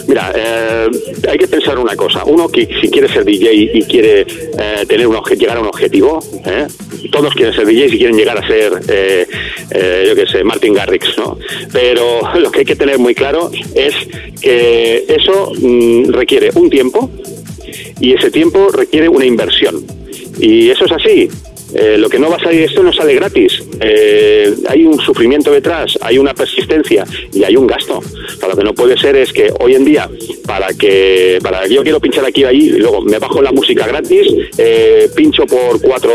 Mira, 0.07 0.33
eh, 0.35 0.87
hay 1.29 1.37
que 1.37 1.47
pensar 1.47 1.77
una 1.77 1.95
cosa. 1.95 2.23
Uno 2.25 2.47
que 2.47 2.67
si 2.81 2.89
quiere 2.89 3.07
ser 3.07 3.23
DJ 3.23 3.53
y 3.53 3.83
quiere 3.83 4.21
eh, 4.21 4.83
tener 4.87 5.05
un 5.05 5.15
llegar 5.37 5.57
a 5.57 5.59
un 5.59 5.67
objetivo, 5.67 6.23
¿eh? 6.43 6.65
todos 7.11 7.35
quieren 7.35 7.53
ser 7.53 7.67
DJs 7.67 7.93
y 7.93 7.97
quieren 7.99 8.17
llegar 8.17 8.43
a 8.43 8.47
ser, 8.47 8.81
eh, 8.87 9.27
eh, 9.69 10.05
yo 10.07 10.15
qué 10.15 10.25
sé, 10.25 10.43
Martin 10.43 10.73
Garrix, 10.73 11.19
¿no? 11.19 11.37
Pero 11.71 12.21
lo 12.39 12.49
que 12.49 12.61
hay 12.61 12.65
que 12.65 12.75
tener 12.75 12.97
muy 12.97 13.13
claro 13.13 13.51
es 13.75 13.93
que 14.41 15.05
eso 15.07 15.51
mm, 15.55 16.13
requiere 16.13 16.49
un 16.55 16.71
tiempo 16.71 17.11
y 17.99 18.15
ese 18.15 18.31
tiempo 18.31 18.69
requiere 18.69 19.07
una 19.07 19.25
inversión. 19.25 19.85
Y 20.39 20.71
eso 20.71 20.85
es 20.85 20.91
así. 20.93 21.29
Eh, 21.73 21.97
lo 21.97 22.09
que 22.09 22.19
no 22.19 22.29
va 22.29 22.37
a 22.37 22.39
salir, 22.39 22.63
esto 22.63 22.83
no 22.83 22.91
sale 22.93 23.13
gratis. 23.15 23.63
Eh, 23.79 24.53
hay 24.67 24.85
un 24.85 24.99
sufrimiento 24.99 25.51
detrás, 25.51 25.97
hay 26.01 26.17
una 26.17 26.33
persistencia 26.33 27.05
y 27.33 27.43
hay 27.43 27.55
un 27.55 27.67
gasto. 27.67 27.99
O 28.41 28.47
lo 28.47 28.55
que 28.55 28.63
no 28.63 28.73
puede 28.73 28.97
ser 28.97 29.15
es 29.15 29.31
que 29.31 29.51
hoy 29.59 29.75
en 29.75 29.85
día, 29.85 30.09
para 30.45 30.67
que, 30.73 31.39
para 31.41 31.67
yo 31.67 31.83
quiero 31.83 31.99
pinchar 31.99 32.25
aquí 32.25 32.41
y 32.41 32.45
allí, 32.45 32.65
y 32.69 32.79
luego 32.79 33.01
me 33.01 33.19
bajo 33.19 33.41
la 33.41 33.51
música 33.51 33.85
gratis, 33.87 34.27
eh, 34.57 35.09
pincho 35.15 35.45
por 35.45 35.81
cuatro 35.81 36.13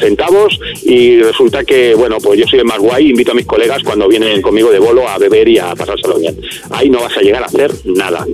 centavos 0.00 0.58
y 0.82 1.20
resulta 1.20 1.64
que, 1.64 1.94
bueno, 1.94 2.18
pues 2.18 2.40
yo 2.40 2.46
soy 2.46 2.60
el 2.60 2.64
más 2.64 2.78
guay, 2.78 3.10
invito 3.10 3.32
a 3.32 3.34
mis 3.34 3.46
colegas 3.46 3.82
cuando 3.82 4.08
vienen 4.08 4.40
conmigo 4.40 4.70
de 4.70 4.78
bolo 4.78 5.08
a 5.08 5.18
beber 5.18 5.48
y 5.48 5.58
a 5.58 5.74
pasárselo 5.74 6.18
bien. 6.18 6.40
Ahí 6.70 6.88
no 6.88 7.00
vas 7.00 7.16
a 7.16 7.20
llegar 7.20 7.42
a 7.42 7.46
hacer 7.46 7.70
nada. 7.84 8.26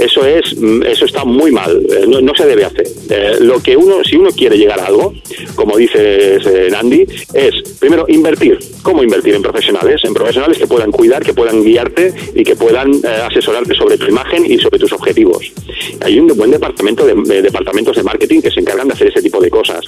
Eso 0.00 0.24
es, 0.24 0.56
mm, 0.56 0.82
eso 0.84 1.04
está 1.04 1.24
muy 1.24 1.50
mal, 1.52 1.80
eh, 1.90 2.06
no, 2.06 2.34
se 2.34 2.46
debe 2.46 2.64
hacer. 2.64 2.86
Eh, 3.10 3.36
lo 3.40 3.62
que 3.62 3.76
uno, 3.76 4.02
si 4.02 4.16
uno 4.16 4.30
quiere 4.30 4.56
llegar 4.56 4.80
a 4.80 4.86
algo, 4.86 5.12
como 5.54 5.76
dices 5.76 6.44
eh, 6.46 6.68
Nandi, 6.70 7.04
es 7.34 7.54
primero 7.78 8.06
invertir. 8.08 8.58
¿Cómo 8.82 9.02
invertir 9.02 9.34
en 9.34 9.42
profesionales? 9.42 10.00
En 10.04 10.14
profesionales 10.14 10.56
que 10.58 10.66
puedan 10.66 10.90
cuidar, 10.90 11.22
que 11.22 11.34
puedan 11.34 11.62
guiarte 11.62 12.14
y 12.34 12.42
que 12.44 12.56
puedan 12.56 12.92
eh, 12.94 13.08
asesorarte 13.30 13.74
sobre 13.74 13.98
tu 13.98 14.06
imagen 14.06 14.44
y 14.50 14.58
sobre 14.58 14.78
tus 14.78 14.92
objetivos. 14.92 15.52
Hay 16.00 16.18
un 16.18 16.28
buen 16.28 16.50
departamento 16.50 17.04
de, 17.04 17.14
de 17.14 17.42
departamentos 17.42 17.94
de 17.96 18.02
marketing 18.02 18.40
que 18.40 18.50
se 18.50 18.60
encargan 18.60 18.88
de 18.88 18.94
hacer 18.94 19.08
ese 19.08 19.20
tipo 19.22 19.40
de 19.40 19.50
cosas. 19.50 19.84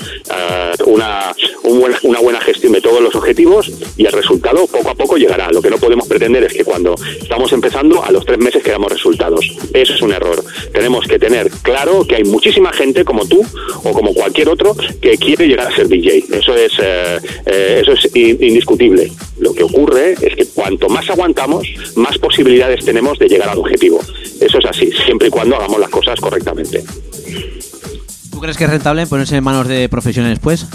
Una, 0.86 1.32
un 1.64 1.80
buen- 1.80 1.94
una 2.02 2.20
buena 2.20 2.40
gestión 2.40 2.72
de 2.72 2.80
todos 2.80 3.00
los 3.00 3.14
objetivos 3.14 3.70
y 3.96 4.04
el 4.06 4.12
resultado 4.12 4.66
poco 4.66 4.90
a 4.90 4.94
poco 4.94 5.16
llegará. 5.16 5.50
Lo 5.50 5.62
que 5.62 5.70
no 5.70 5.78
podemos 5.78 6.06
pretender 6.08 6.44
es 6.44 6.52
que 6.52 6.64
cuando 6.64 6.94
estamos 7.20 7.52
empezando, 7.52 8.02
a 8.04 8.10
los 8.10 8.24
tres 8.24 8.38
meses 8.38 8.62
queramos 8.62 8.90
resultados. 8.92 9.46
Eso 9.72 9.94
es 9.94 10.01
un 10.02 10.12
error. 10.12 10.42
Tenemos 10.72 11.06
que 11.06 11.18
tener 11.18 11.50
claro 11.62 12.04
que 12.06 12.16
hay 12.16 12.24
muchísima 12.24 12.72
gente 12.72 13.04
como 13.04 13.26
tú 13.26 13.42
o 13.84 13.92
como 13.92 14.12
cualquier 14.14 14.48
otro 14.48 14.74
que 15.00 15.16
quiere 15.18 15.46
llegar 15.48 15.72
a 15.72 15.76
ser 15.76 15.88
DJ. 15.88 16.24
Eso 16.32 16.54
es, 16.54 16.72
eh, 16.82 17.18
eh, 17.46 17.78
eso 17.82 17.92
es 17.92 18.08
in- 18.14 18.38
indiscutible. 18.42 19.10
Lo 19.38 19.52
que 19.54 19.62
ocurre 19.64 20.12
es 20.20 20.34
que 20.36 20.46
cuanto 20.46 20.88
más 20.88 21.08
aguantamos, 21.10 21.66
más 21.96 22.18
posibilidades 22.18 22.84
tenemos 22.84 23.18
de 23.18 23.28
llegar 23.28 23.48
al 23.48 23.58
objetivo. 23.58 24.00
Eso 24.40 24.58
es 24.58 24.64
así, 24.66 24.90
siempre 25.04 25.28
y 25.28 25.30
cuando 25.30 25.56
hagamos 25.56 25.78
las 25.80 25.90
cosas 25.90 26.20
correctamente. 26.20 26.82
¿Tú 28.30 28.40
crees 28.40 28.56
que 28.56 28.64
es 28.64 28.70
rentable 28.70 29.06
ponerse 29.06 29.36
en 29.36 29.44
manos 29.44 29.68
de 29.68 29.88
profesionales 29.88 30.38
pues? 30.42 30.66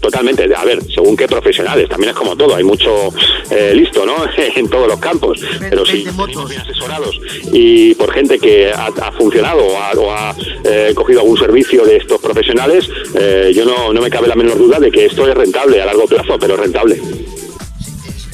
Totalmente, 0.00 0.48
a 0.54 0.64
ver, 0.64 0.80
según 0.94 1.16
qué 1.16 1.26
profesionales, 1.26 1.88
también 1.88 2.10
es 2.10 2.16
como 2.16 2.36
todo, 2.36 2.54
hay 2.54 2.62
mucho 2.62 3.12
eh, 3.50 3.72
listo, 3.74 4.06
¿no? 4.06 4.14
en 4.36 4.68
todos 4.68 4.86
los 4.86 5.00
campos, 5.00 5.40
pero 5.58 5.84
si 5.84 6.04
venimos 6.04 6.48
bien 6.48 6.60
asesorados 6.60 7.18
y 7.52 7.94
por 7.94 8.12
gente 8.12 8.38
que 8.38 8.72
ha, 8.72 8.86
ha 8.86 9.12
funcionado 9.12 9.64
o 9.64 9.76
ha, 9.76 9.90
o 9.92 10.12
ha, 10.12 10.36
eh, 10.64 10.92
cogido 10.94 11.20
algún 11.20 11.38
servicio 11.38 11.84
de 11.84 11.96
estos 11.96 12.20
profesionales, 12.20 12.88
eh, 13.14 13.52
yo 13.54 13.64
no, 13.64 13.92
no 13.92 14.00
me 14.00 14.10
cabe 14.10 14.28
la 14.28 14.36
menor 14.36 14.58
duda 14.58 14.78
de 14.78 14.90
que 14.90 15.06
esto 15.06 15.28
es 15.28 15.34
rentable 15.34 15.82
a 15.82 15.86
largo 15.86 16.06
plazo, 16.06 16.38
pero 16.38 16.54
es 16.54 16.60
rentable. 16.60 17.00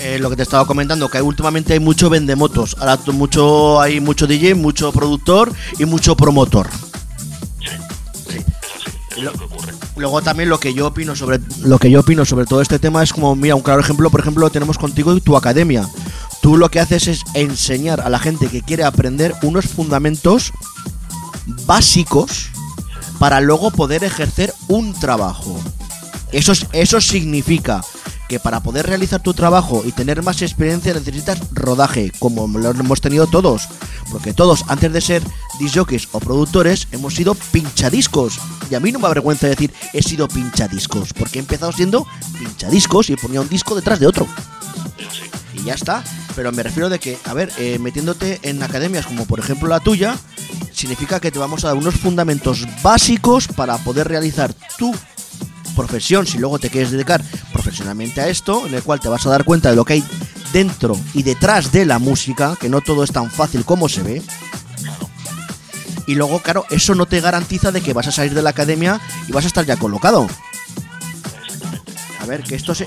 Eh, 0.02 0.18
lo 0.18 0.30
que 0.30 0.36
te 0.36 0.42
estaba 0.42 0.66
comentando, 0.66 1.08
que 1.08 1.22
últimamente 1.22 1.74
hay 1.74 1.78
mucho 1.78 2.10
vendemotos. 2.10 2.76
Ahora 2.80 2.98
mucho, 3.12 3.80
hay 3.80 4.00
mucho 4.00 4.26
DJ, 4.26 4.56
mucho 4.56 4.90
productor 4.90 5.52
y 5.78 5.84
mucho 5.84 6.16
promotor. 6.16 6.68
Sí. 7.60 8.38
Lo, 9.20 9.32
luego 10.02 10.20
también 10.20 10.48
lo 10.48 10.58
que 10.58 10.74
yo 10.74 10.88
opino 10.88 11.14
sobre 11.16 11.38
lo 11.64 11.78
que 11.78 11.88
yo 11.90 12.00
opino 12.00 12.24
sobre 12.24 12.44
todo 12.44 12.60
este 12.60 12.78
tema 12.80 13.02
es 13.04 13.12
como 13.12 13.34
mira 13.36 13.54
un 13.54 13.62
claro 13.62 13.80
ejemplo 13.80 14.10
por 14.10 14.20
ejemplo 14.20 14.42
lo 14.44 14.50
tenemos 14.50 14.76
contigo 14.76 15.14
y 15.16 15.20
tu 15.20 15.36
academia. 15.36 15.88
Tú 16.42 16.56
lo 16.56 16.68
que 16.72 16.80
haces 16.80 17.06
es 17.06 17.22
enseñar 17.34 18.00
a 18.00 18.10
la 18.10 18.18
gente 18.18 18.48
que 18.48 18.62
quiere 18.62 18.82
aprender 18.82 19.32
unos 19.42 19.64
fundamentos 19.66 20.52
básicos 21.66 22.48
para 23.20 23.40
luego 23.40 23.70
poder 23.70 24.02
ejercer 24.02 24.52
un 24.66 24.92
trabajo. 24.92 25.56
Eso 26.32 26.50
es- 26.50 26.66
eso 26.72 27.00
significa 27.00 27.80
que 28.32 28.40
para 28.40 28.60
poder 28.60 28.86
realizar 28.86 29.20
tu 29.20 29.34
trabajo 29.34 29.82
y 29.84 29.92
tener 29.92 30.22
más 30.22 30.40
experiencia 30.40 30.94
necesitas 30.94 31.38
rodaje, 31.52 32.10
como 32.18 32.48
lo 32.48 32.70
hemos 32.70 33.02
tenido 33.02 33.26
todos. 33.26 33.68
Porque 34.10 34.32
todos, 34.32 34.64
antes 34.68 34.90
de 34.90 35.02
ser 35.02 35.22
disjockeys 35.58 36.08
o 36.12 36.18
productores, 36.18 36.88
hemos 36.92 37.14
sido 37.14 37.34
pinchadiscos. 37.34 38.38
Y 38.70 38.74
a 38.74 38.80
mí 38.80 38.90
no 38.90 39.00
me 39.00 39.06
avergüenza 39.06 39.48
decir 39.48 39.70
he 39.92 40.02
sido 40.02 40.28
pinchadiscos, 40.28 41.12
porque 41.12 41.40
he 41.40 41.42
empezado 41.42 41.72
siendo 41.72 42.06
pinchadiscos 42.38 43.10
y 43.10 43.16
ponía 43.16 43.42
un 43.42 43.50
disco 43.50 43.74
detrás 43.74 44.00
de 44.00 44.06
otro. 44.06 44.26
Y 45.52 45.64
ya 45.64 45.74
está. 45.74 46.02
Pero 46.34 46.52
me 46.52 46.62
refiero 46.62 46.88
de 46.88 46.98
que, 46.98 47.18
a 47.26 47.34
ver, 47.34 47.52
eh, 47.58 47.78
metiéndote 47.78 48.40
en 48.44 48.62
academias 48.62 49.04
como 49.04 49.26
por 49.26 49.40
ejemplo 49.40 49.68
la 49.68 49.80
tuya, 49.80 50.16
significa 50.72 51.20
que 51.20 51.30
te 51.30 51.38
vamos 51.38 51.64
a 51.64 51.68
dar 51.68 51.76
unos 51.76 51.96
fundamentos 51.96 52.66
básicos 52.82 53.46
para 53.48 53.76
poder 53.76 54.08
realizar 54.08 54.54
tu 54.78 54.94
profesión, 55.74 56.26
si 56.26 56.38
luego 56.38 56.58
te 56.58 56.70
quieres 56.70 56.90
dedicar 56.90 57.22
profesionalmente 57.52 58.20
a 58.20 58.28
esto, 58.28 58.66
en 58.66 58.74
el 58.74 58.82
cual 58.82 59.00
te 59.00 59.08
vas 59.08 59.26
a 59.26 59.30
dar 59.30 59.44
cuenta 59.44 59.70
de 59.70 59.76
lo 59.76 59.84
que 59.84 59.94
hay 59.94 60.04
dentro 60.52 60.98
y 61.14 61.22
detrás 61.22 61.72
de 61.72 61.84
la 61.84 61.98
música, 61.98 62.56
que 62.60 62.68
no 62.68 62.80
todo 62.80 63.04
es 63.04 63.12
tan 63.12 63.30
fácil 63.30 63.64
como 63.64 63.88
se 63.88 64.02
ve. 64.02 64.22
Y 66.06 66.14
luego, 66.14 66.40
claro, 66.40 66.64
eso 66.70 66.94
no 66.94 67.06
te 67.06 67.20
garantiza 67.20 67.70
de 67.70 67.80
que 67.80 67.92
vas 67.92 68.08
a 68.08 68.12
salir 68.12 68.34
de 68.34 68.42
la 68.42 68.50
academia 68.50 69.00
y 69.28 69.32
vas 69.32 69.44
a 69.44 69.48
estar 69.48 69.64
ya 69.64 69.76
colocado. 69.76 70.26
A 72.20 72.26
ver, 72.26 72.42
que 72.42 72.54
esto 72.54 72.74
se... 72.74 72.86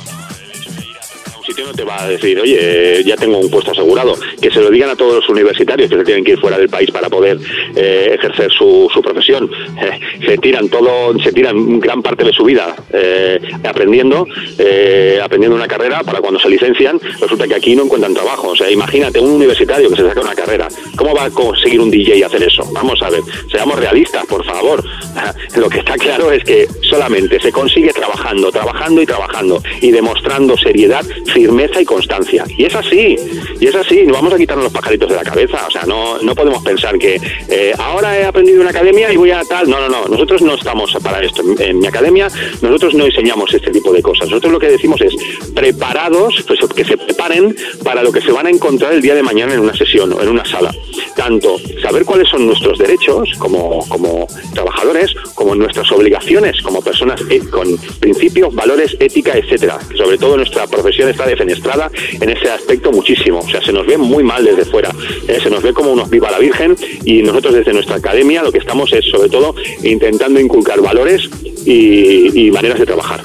Sitio 1.45 1.65
no 1.65 1.73
te 1.73 1.84
va 1.84 2.01
a 2.01 2.08
decir, 2.08 2.39
oye, 2.39 3.03
ya 3.05 3.15
tengo 3.15 3.38
un 3.38 3.49
puesto 3.49 3.71
asegurado. 3.71 4.15
Que 4.41 4.49
se 4.51 4.60
lo 4.60 4.69
digan 4.69 4.89
a 4.89 4.95
todos 4.95 5.15
los 5.15 5.29
universitarios 5.29 5.89
que 5.89 5.97
se 5.97 6.03
tienen 6.03 6.23
que 6.23 6.31
ir 6.31 6.39
fuera 6.39 6.58
del 6.58 6.69
país 6.69 6.89
para 6.91 7.10
poder 7.10 7.38
eh, 7.75 8.15
ejercer 8.17 8.51
su, 8.51 8.89
su 8.93 9.01
profesión. 9.01 9.49
Eh, 9.79 9.99
se 10.25 10.38
tiran 10.38 10.69
todo, 10.69 11.17
se 11.19 11.31
tiran 11.31 11.79
gran 11.79 12.01
parte 12.01 12.23
de 12.23 12.34
su 12.34 12.43
vida 12.43 12.75
eh, 12.91 13.39
aprendiendo, 13.63 14.27
eh, 14.58 15.19
aprendiendo 15.23 15.55
una 15.55 15.67
carrera 15.67 16.01
para 16.03 16.19
cuando 16.19 16.39
se 16.39 16.49
licencian, 16.49 16.99
resulta 17.19 17.47
que 17.47 17.55
aquí 17.55 17.75
no 17.75 17.84
encuentran 17.84 18.13
trabajo. 18.13 18.49
O 18.49 18.55
sea, 18.55 18.69
imagínate 18.71 19.19
un 19.19 19.31
universitario 19.31 19.89
que 19.89 19.95
se 19.97 20.08
saca 20.08 20.21
una 20.21 20.36
carrera. 20.36 20.67
¿Cómo 20.95 21.13
va 21.13 21.25
a 21.25 21.29
conseguir 21.29 21.79
un 21.79 21.91
DJ 21.91 22.25
hacer 22.25 22.43
eso? 22.43 22.63
Vamos 22.73 23.01
a 23.01 23.10
ver, 23.10 23.21
seamos 23.51 23.77
realistas, 23.79 24.25
por 24.25 24.43
favor. 24.45 24.84
Lo 25.58 25.69
que 25.69 25.79
está 25.79 25.95
claro 25.95 26.31
es 26.31 26.43
que 26.43 26.67
solamente 26.81 27.39
se 27.39 27.51
consigue 27.51 27.91
trabajando, 27.91 28.51
trabajando 28.51 29.01
y 29.01 29.05
trabajando 29.05 29.62
y 29.81 29.91
demostrando 29.91 30.58
seriedad, 30.58 31.05
firmeza 31.36 31.82
y 31.82 31.86
constancia. 31.86 32.45
Y 32.58 32.63
es 32.63 32.74
así, 32.74 33.17
y 33.60 33.67
es 33.67 33.76
así, 33.76 34.04
no 34.06 34.13
vamos 34.13 34.34
a 34.34 34.38
quitarnos 34.38 34.63
los 34.63 34.74
pajaritos 34.74 35.10
de 35.10 35.15
la 35.15 35.24
cabeza, 35.24 35.65
o 35.67 35.71
sea, 35.71 35.84
no, 35.84 36.17
no 36.19 36.34
podemos 36.34 36.63
pensar 36.63 36.98
que 36.98 37.19
eh, 37.50 37.74
ahora 37.78 38.17
he 38.17 38.24
aprendido 38.24 38.56
en 38.56 38.62
una 38.62 38.69
academia 38.69 39.12
y 39.12 39.17
voy 39.17 39.32
a 39.32 39.43
tal, 39.43 39.69
no, 39.69 39.78
no, 39.82 39.89
no, 39.89 40.08
nosotros 40.08 40.41
no 40.41 40.56
estamos 40.56 40.95
para 41.04 41.21
esto. 41.21 41.41
En, 41.41 41.62
en 41.62 41.80
mi 41.80 41.88
academia 41.88 42.30
nosotros 42.62 42.93
no 42.93 43.06
enseñamos 43.06 43.54
este 43.54 43.69
tipo 43.69 43.91
de 43.91 44.02
cosas, 44.02 44.30
nosotros 44.30 44.54
lo 44.54 44.60
que 44.60 44.69
decimos 44.69 45.02
es 45.02 45.13
preparados, 45.54 46.41
pues 46.48 46.60
que 46.74 46.86
se 46.86 46.98
preparen 46.98 47.54
para 47.84 48.02
lo 48.02 48.13
que 48.13 48.21
se 48.21 48.32
van 48.32 48.48
a 48.48 48.50
encontrar 48.50 48.93
el 48.93 49.02
día 49.02 49.15
de 49.15 49.24
mañana 49.24 49.54
en 49.54 49.60
una 49.60 49.76
sesión 49.76 50.13
o 50.13 50.21
en 50.21 50.30
una 50.30 50.45
sala. 50.45 50.74
Tanto 51.15 51.58
saber 51.82 52.04
cuáles 52.06 52.28
son 52.30 52.45
nuestros 52.45 52.78
derechos 52.78 53.30
como, 53.38 53.88
como 53.88 54.28
trabajadores, 54.54 55.13
como 55.34 55.56
nuestras 55.56 55.91
obligaciones 55.91 56.62
como 56.62 56.82
personas 56.82 57.21
eh, 57.30 57.39
con 57.49 57.78
principios, 57.99 58.54
valores, 58.54 58.95
ética, 58.99 59.34
etcétera. 59.38 59.80
Sobre 59.95 60.17
todo 60.17 60.38
nuestra 60.38 60.67
profesión 60.67 61.10
está 61.10 61.25
defenestrada 61.25 61.89
en 62.19 62.30
ese 62.30 62.49
aspecto 62.49 62.91
muchísimo. 62.91 63.39
O 63.39 63.49
sea, 63.49 63.62
se 63.63 63.71
nos 63.71 63.86
ve 63.86 63.97
muy 63.97 64.23
mal 64.23 64.43
desde 64.43 64.65
fuera. 64.65 64.91
eh, 65.28 65.39
Se 65.41 65.49
nos 65.49 65.63
ve 65.63 65.73
como 65.73 65.91
unos 65.91 66.10
viva 66.10 66.30
la 66.32 66.39
Virgen 66.39 66.75
y 67.04 67.21
nosotros 67.21 67.54
desde 67.54 67.73
nuestra 67.73 67.95
academia 67.95 68.43
lo 68.43 68.51
que 68.51 68.60
estamos 68.60 68.91
es 68.93 69.06
sobre 69.06 69.30
todo 69.30 69.56
intentando 69.84 70.39
inculcar 70.39 70.82
valores 70.82 71.30
y 71.65 72.51
maneras 72.51 72.80
de 72.80 72.86
trabajar. 72.86 73.21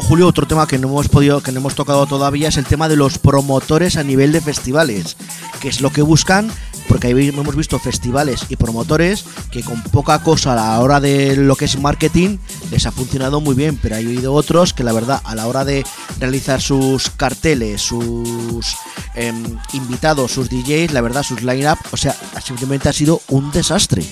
Julio, 0.00 0.26
otro 0.26 0.46
tema 0.46 0.66
que 0.66 0.78
no 0.78 0.88
hemos 0.88 1.08
podido, 1.08 1.42
que 1.42 1.52
no 1.52 1.60
hemos 1.60 1.74
tocado 1.74 2.06
todavía 2.06 2.48
es 2.48 2.56
el 2.56 2.64
tema 2.64 2.88
de 2.88 2.96
los 2.96 3.18
promotores 3.18 3.96
a 3.96 4.02
nivel 4.02 4.32
de 4.32 4.40
festivales, 4.40 5.16
que 5.60 5.68
es 5.68 5.80
lo 5.80 5.90
que 5.90 6.02
buscan, 6.02 6.50
porque 6.88 7.08
ahí 7.08 7.28
hemos 7.28 7.54
visto 7.54 7.78
festivales 7.78 8.46
y 8.48 8.56
promotores 8.56 9.24
que 9.50 9.62
con 9.62 9.82
poca 9.82 10.22
cosa 10.22 10.52
a 10.52 10.56
la 10.56 10.80
hora 10.80 11.00
de 11.00 11.36
lo 11.36 11.56
que 11.56 11.66
es 11.66 11.78
marketing 11.78 12.38
les 12.70 12.86
ha 12.86 12.92
funcionado 12.92 13.40
muy 13.40 13.54
bien, 13.54 13.78
pero 13.80 13.96
hay 13.96 14.06
habido 14.06 14.32
otros 14.32 14.72
que 14.72 14.84
la 14.84 14.92
verdad 14.92 15.20
a 15.24 15.34
la 15.34 15.46
hora 15.46 15.64
de 15.64 15.84
realizar 16.18 16.60
sus 16.60 17.10
carteles, 17.10 17.82
sus 17.82 18.76
em, 19.14 19.58
invitados, 19.74 20.32
sus 20.32 20.48
DJs, 20.48 20.92
la 20.92 21.02
verdad 21.02 21.22
sus 21.22 21.42
line-up, 21.42 21.78
o 21.90 21.96
sea, 21.96 22.16
simplemente 22.44 22.88
ha 22.88 22.92
sido 22.92 23.20
un 23.28 23.50
desastre. 23.52 24.02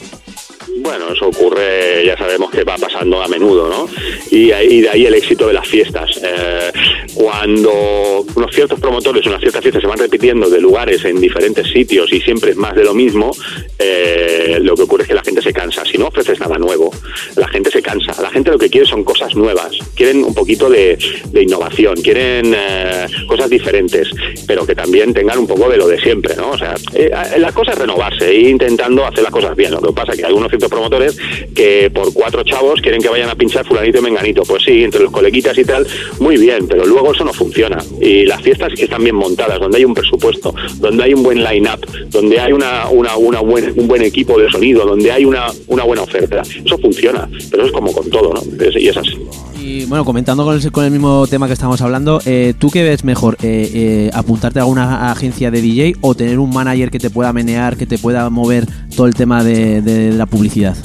Bueno, 0.82 1.12
eso 1.12 1.26
ocurre, 1.28 2.04
ya 2.06 2.16
sabemos 2.16 2.50
que 2.50 2.64
va 2.64 2.76
pasando 2.76 3.22
a 3.22 3.28
menudo, 3.28 3.68
¿no? 3.68 3.86
Y, 4.30 4.50
ahí- 4.50 4.80
de 4.80 4.88
ahí 4.88 5.06
el 5.06 5.14
éxito 5.14 5.46
de 5.46 5.52
las 5.52 5.68
fiestas. 5.68 6.18
Eh, 6.22 6.72
cuando 7.14 8.24
unos 8.34 8.54
ciertos 8.54 8.80
promotores, 8.80 9.26
unas 9.26 9.40
ciertas 9.40 9.60
fiestas 9.60 9.82
se 9.82 9.86
van 9.88 9.98
repitiendo 9.98 10.48
de 10.48 10.58
lugares 10.60 11.04
en 11.04 11.20
diferentes 11.20 11.66
sitios 11.68 12.10
y 12.12 12.20
siempre 12.20 12.52
es 12.52 12.56
más 12.56 12.74
de 12.74 12.84
lo 12.84 12.94
mismo, 12.94 13.30
eh, 13.78 14.58
lo 14.62 14.74
que 14.74 14.82
ocurre 14.82 15.02
es 15.02 15.08
que 15.08 15.14
la 15.14 15.22
gente 15.22 15.42
se 15.42 15.52
cansa. 15.52 15.84
Si 15.84 15.98
no 15.98 16.06
ofreces 16.06 16.40
nada 16.40 16.56
nuevo, 16.56 16.90
la 17.36 17.48
gente 17.48 17.70
se 17.70 17.82
cansa. 17.82 18.14
La 18.22 18.30
gente 18.30 18.50
lo 18.50 18.58
que 18.58 18.70
quiere 18.70 18.86
son 18.86 19.04
cosas 19.04 19.34
nuevas, 19.36 19.76
quieren 19.94 20.24
un 20.24 20.34
poquito 20.34 20.70
de, 20.70 20.96
innovación, 21.34 21.96
quieren 22.00 22.54
eh, 22.56 23.06
cosas 23.26 23.50
diferentes, 23.50 24.08
pero 24.46 24.64
que 24.66 24.74
también 24.74 25.12
tengan 25.12 25.38
un 25.38 25.46
poco 25.46 25.68
de 25.68 25.76
lo 25.76 25.86
de 25.86 26.00
siempre, 26.00 26.34
¿no? 26.36 26.50
O 26.52 26.58
sea, 26.58 26.74
eh, 26.94 27.10
la 27.38 27.52
cosa 27.52 27.72
es 27.72 27.78
renovarse 27.78 28.30
e 28.30 28.48
intentando 28.48 29.04
hacer 29.06 29.22
las 29.24 29.32
cosas 29.32 29.54
bien. 29.56 29.72
Lo 29.72 29.80
que 29.80 29.92
pasa 29.92 30.12
es 30.12 30.18
que 30.18 30.24
algunos 30.24 30.48
ciertos 30.48 30.69
promotores 30.70 31.16
que 31.54 31.90
por 31.92 32.12
cuatro 32.12 32.42
chavos 32.44 32.80
quieren 32.80 33.02
que 33.02 33.08
vayan 33.08 33.28
a 33.28 33.34
pinchar 33.34 33.66
fulanito 33.66 33.98
y 33.98 34.02
menganito. 34.02 34.42
Pues 34.42 34.62
sí, 34.64 34.82
entre 34.84 35.02
los 35.02 35.12
coleguitas 35.12 35.56
y 35.58 35.64
tal, 35.64 35.86
muy 36.18 36.36
bien, 36.36 36.66
pero 36.68 36.86
luego 36.86 37.12
eso 37.12 37.24
no 37.24 37.32
funciona. 37.32 37.78
Y 38.00 38.24
las 38.24 38.40
fiestas 38.42 38.72
que 38.74 38.84
están 38.84 39.02
bien 39.02 39.16
montadas, 39.16 39.60
donde 39.60 39.78
hay 39.78 39.84
un 39.84 39.94
presupuesto, 39.94 40.54
donde 40.76 41.04
hay 41.04 41.14
un 41.14 41.22
buen 41.22 41.42
line-up, 41.42 41.86
donde 42.08 42.40
hay 42.40 42.52
una, 42.52 42.88
una, 42.88 43.16
una 43.16 43.40
buen, 43.40 43.78
un 43.78 43.88
buen 43.88 44.02
equipo 44.02 44.38
de 44.38 44.48
sonido, 44.50 44.84
donde 44.86 45.12
hay 45.12 45.24
una, 45.24 45.46
una 45.66 45.84
buena 45.84 46.02
oferta, 46.02 46.42
eso 46.42 46.78
funciona. 46.78 47.28
Pero 47.50 47.62
eso 47.62 47.66
es 47.66 47.72
como 47.72 47.92
con 47.92 48.08
todo, 48.10 48.32
¿no? 48.32 48.42
Y 48.78 48.88
es 48.88 48.96
así. 48.96 49.16
Y 49.60 49.84
bueno, 49.84 50.04
comentando 50.04 50.44
con 50.44 50.56
el, 50.56 50.72
con 50.72 50.84
el 50.84 50.90
mismo 50.90 51.26
tema 51.26 51.46
que 51.46 51.52
estamos 51.52 51.80
hablando, 51.82 52.20
eh, 52.24 52.54
¿tú 52.58 52.70
qué 52.70 52.82
ves 52.82 53.04
mejor? 53.04 53.36
Eh, 53.42 53.70
eh, 53.74 54.10
¿Apuntarte 54.14 54.58
a 54.58 54.62
alguna 54.62 55.10
agencia 55.10 55.50
de 55.50 55.60
DJ 55.60 55.96
o 56.00 56.14
tener 56.14 56.38
un 56.38 56.50
manager 56.50 56.90
que 56.90 56.98
te 56.98 57.10
pueda 57.10 57.32
menear, 57.32 57.76
que 57.76 57.86
te 57.86 57.98
pueda 57.98 58.30
mover 58.30 58.64
todo 58.96 59.06
el 59.06 59.14
tema 59.14 59.44
de, 59.44 59.82
de 59.82 60.12
la 60.12 60.24
publicidad? 60.26 60.76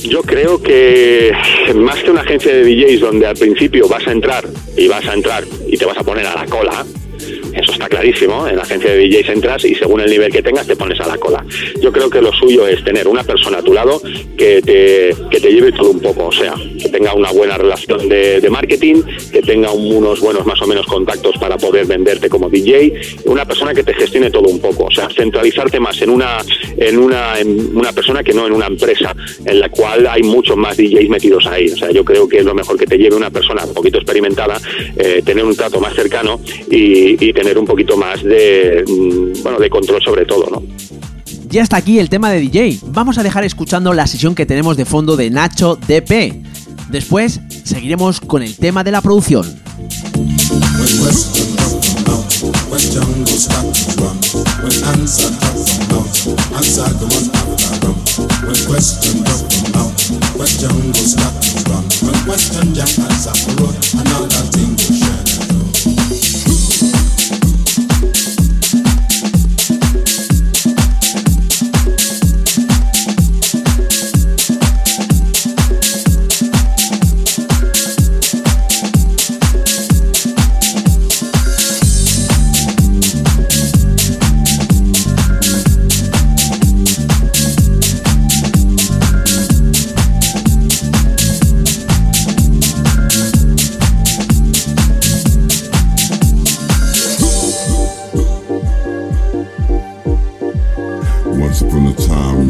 Yo 0.00 0.22
creo 0.22 0.62
que 0.62 1.32
más 1.74 2.02
que 2.02 2.10
una 2.10 2.20
agencia 2.20 2.54
de 2.54 2.64
DJs 2.64 3.00
donde 3.00 3.26
al 3.26 3.36
principio 3.36 3.88
vas 3.88 4.06
a 4.06 4.12
entrar 4.12 4.46
y 4.76 4.86
vas 4.88 5.06
a 5.06 5.14
entrar 5.14 5.44
y 5.66 5.76
te 5.76 5.86
vas 5.86 5.96
a 5.96 6.02
poner 6.02 6.26
a 6.26 6.34
la 6.34 6.46
cola, 6.46 6.84
está 7.72 7.88
clarísimo, 7.88 8.46
en 8.48 8.56
la 8.56 8.62
agencia 8.62 8.90
de 8.92 8.98
DJs 9.08 9.28
entras 9.30 9.64
y 9.64 9.74
según 9.74 10.00
el 10.00 10.10
nivel 10.10 10.32
que 10.32 10.42
tengas 10.42 10.66
te 10.66 10.76
pones 10.76 10.98
a 11.00 11.06
la 11.06 11.16
cola. 11.18 11.44
Yo 11.80 11.92
creo 11.92 12.08
que 12.10 12.20
lo 12.22 12.32
suyo 12.32 12.66
es 12.66 12.82
tener 12.84 13.08
una 13.08 13.22
persona 13.24 13.58
a 13.58 13.62
tu 13.62 13.72
lado 13.72 14.00
que 14.36 14.60
te, 14.62 15.14
que 15.30 15.40
te 15.40 15.52
lleve 15.52 15.72
todo 15.72 15.90
un 15.90 16.00
poco, 16.00 16.26
o 16.26 16.32
sea, 16.32 16.54
que 16.80 16.88
tenga 16.88 17.14
una 17.14 17.30
buena 17.32 17.56
relación 17.58 18.08
de, 18.08 18.46
marketing, 18.50 19.02
que 19.32 19.42
tenga 19.42 19.70
un- 19.72 19.96
unos 19.98 20.20
buenos 20.20 20.46
más 20.46 20.60
o 20.62 20.66
menos 20.66 20.86
contactos 20.86 21.36
para 21.38 21.56
poder 21.58 21.86
venderte 21.86 22.28
como 22.28 22.48
DJ, 22.48 22.92
una 23.26 23.44
persona 23.44 23.74
que 23.74 23.82
te 23.82 23.92
gestione 23.94 24.30
todo 24.30 24.48
un 24.48 24.60
poco, 24.60 24.84
o 24.84 24.90
sea, 24.90 25.08
centralizarte 25.10 25.78
más 25.80 26.00
en 26.00 26.10
una, 26.10 26.38
en 26.76 26.98
una, 26.98 27.38
en 27.38 27.76
una 27.76 27.92
persona 27.92 28.22
que 28.22 28.32
no 28.32 28.46
en 28.46 28.52
una 28.52 28.66
empresa 28.66 29.14
en 29.44 29.60
la 29.60 29.68
cual 29.68 30.06
hay 30.06 30.22
muchos 30.22 30.56
más 30.56 30.76
DJs 30.76 31.08
metidos 31.08 31.46
ahí. 31.46 31.68
O 31.68 31.76
sea, 31.76 31.90
yo 31.90 32.04
creo 32.04 32.28
que 32.28 32.38
es 32.38 32.44
lo 32.44 32.54
mejor 32.54 32.78
que 32.78 32.86
te 32.86 32.96
lleve 32.96 33.16
una 33.16 33.30
persona 33.30 33.64
un 33.64 33.74
poquito 33.74 33.98
experimentada, 33.98 34.58
eh, 34.96 35.20
tener 35.24 35.44
un 35.44 35.54
trato 35.56 35.80
más 35.80 35.94
cercano 35.94 36.40
y 36.70 37.32
tener 37.32 37.57
un 37.60 37.66
poquito 37.66 37.96
más 37.96 38.22
de, 38.22 38.84
mm, 38.86 39.42
bueno, 39.42 39.58
de 39.58 39.70
control 39.70 40.02
sobre 40.02 40.24
todo, 40.24 40.48
¿no? 40.50 40.62
Ya 41.50 41.62
está 41.62 41.78
aquí 41.78 41.98
el 41.98 42.10
tema 42.10 42.30
de 42.30 42.40
DJ. 42.40 42.80
Vamos 42.88 43.16
a 43.18 43.22
dejar 43.22 43.44
escuchando 43.44 43.94
la 43.94 44.06
sesión 44.06 44.34
que 44.34 44.44
tenemos 44.44 44.76
de 44.76 44.84
fondo 44.84 45.16
de 45.16 45.30
Nacho 45.30 45.78
DP. 45.86 46.42
Después 46.90 47.40
seguiremos 47.64 48.20
con 48.20 48.42
el 48.42 48.56
tema 48.56 48.84
de 48.84 48.92
la 48.92 49.00
producción. 49.00 49.46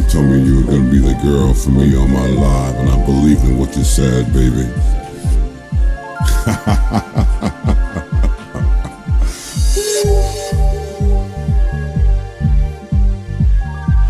told 0.09 0.25
me 0.25 0.43
you 0.43 0.57
were 0.57 0.73
gonna 0.73 0.91
be 0.91 0.99
the 0.99 1.13
girl 1.23 1.53
for 1.53 1.71
me 1.71 1.95
all 1.95 2.09
my 2.09 2.27
life, 2.29 2.75
and 2.77 2.89
I 2.89 3.05
believed 3.05 3.45
in 3.45 3.59
what 3.59 3.77
you 3.77 3.85
said, 3.85 4.33
baby. 4.33 4.57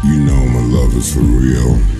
you 0.05 0.21
know 0.25 0.47
my 0.47 0.61
love 0.61 0.95
is 0.95 1.13
for 1.13 1.21
real. 1.21 1.98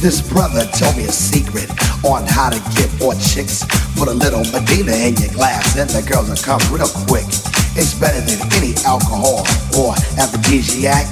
This 0.00 0.22
brother 0.26 0.64
told 0.78 0.96
me 0.96 1.04
a 1.04 1.12
secret 1.12 1.68
on 2.04 2.24
how 2.24 2.50
to 2.50 2.58
get 2.76 2.88
more 3.00 3.14
chicks. 3.14 3.64
Put 3.96 4.08
a 4.08 4.14
little 4.14 4.44
Medina 4.52 4.92
in 4.92 5.16
your 5.16 5.32
glass 5.32 5.76
and 5.76 5.90
the 5.90 6.08
girls 6.08 6.28
will 6.30 6.36
come 6.36 6.60
real 6.72 6.88
quick. 7.06 7.47
It's 7.78 7.94
better 7.94 8.20
than 8.20 8.40
any 8.54 8.74
alcohol 8.84 9.46
or 9.78 9.94
aphrodisiac. 10.18 11.06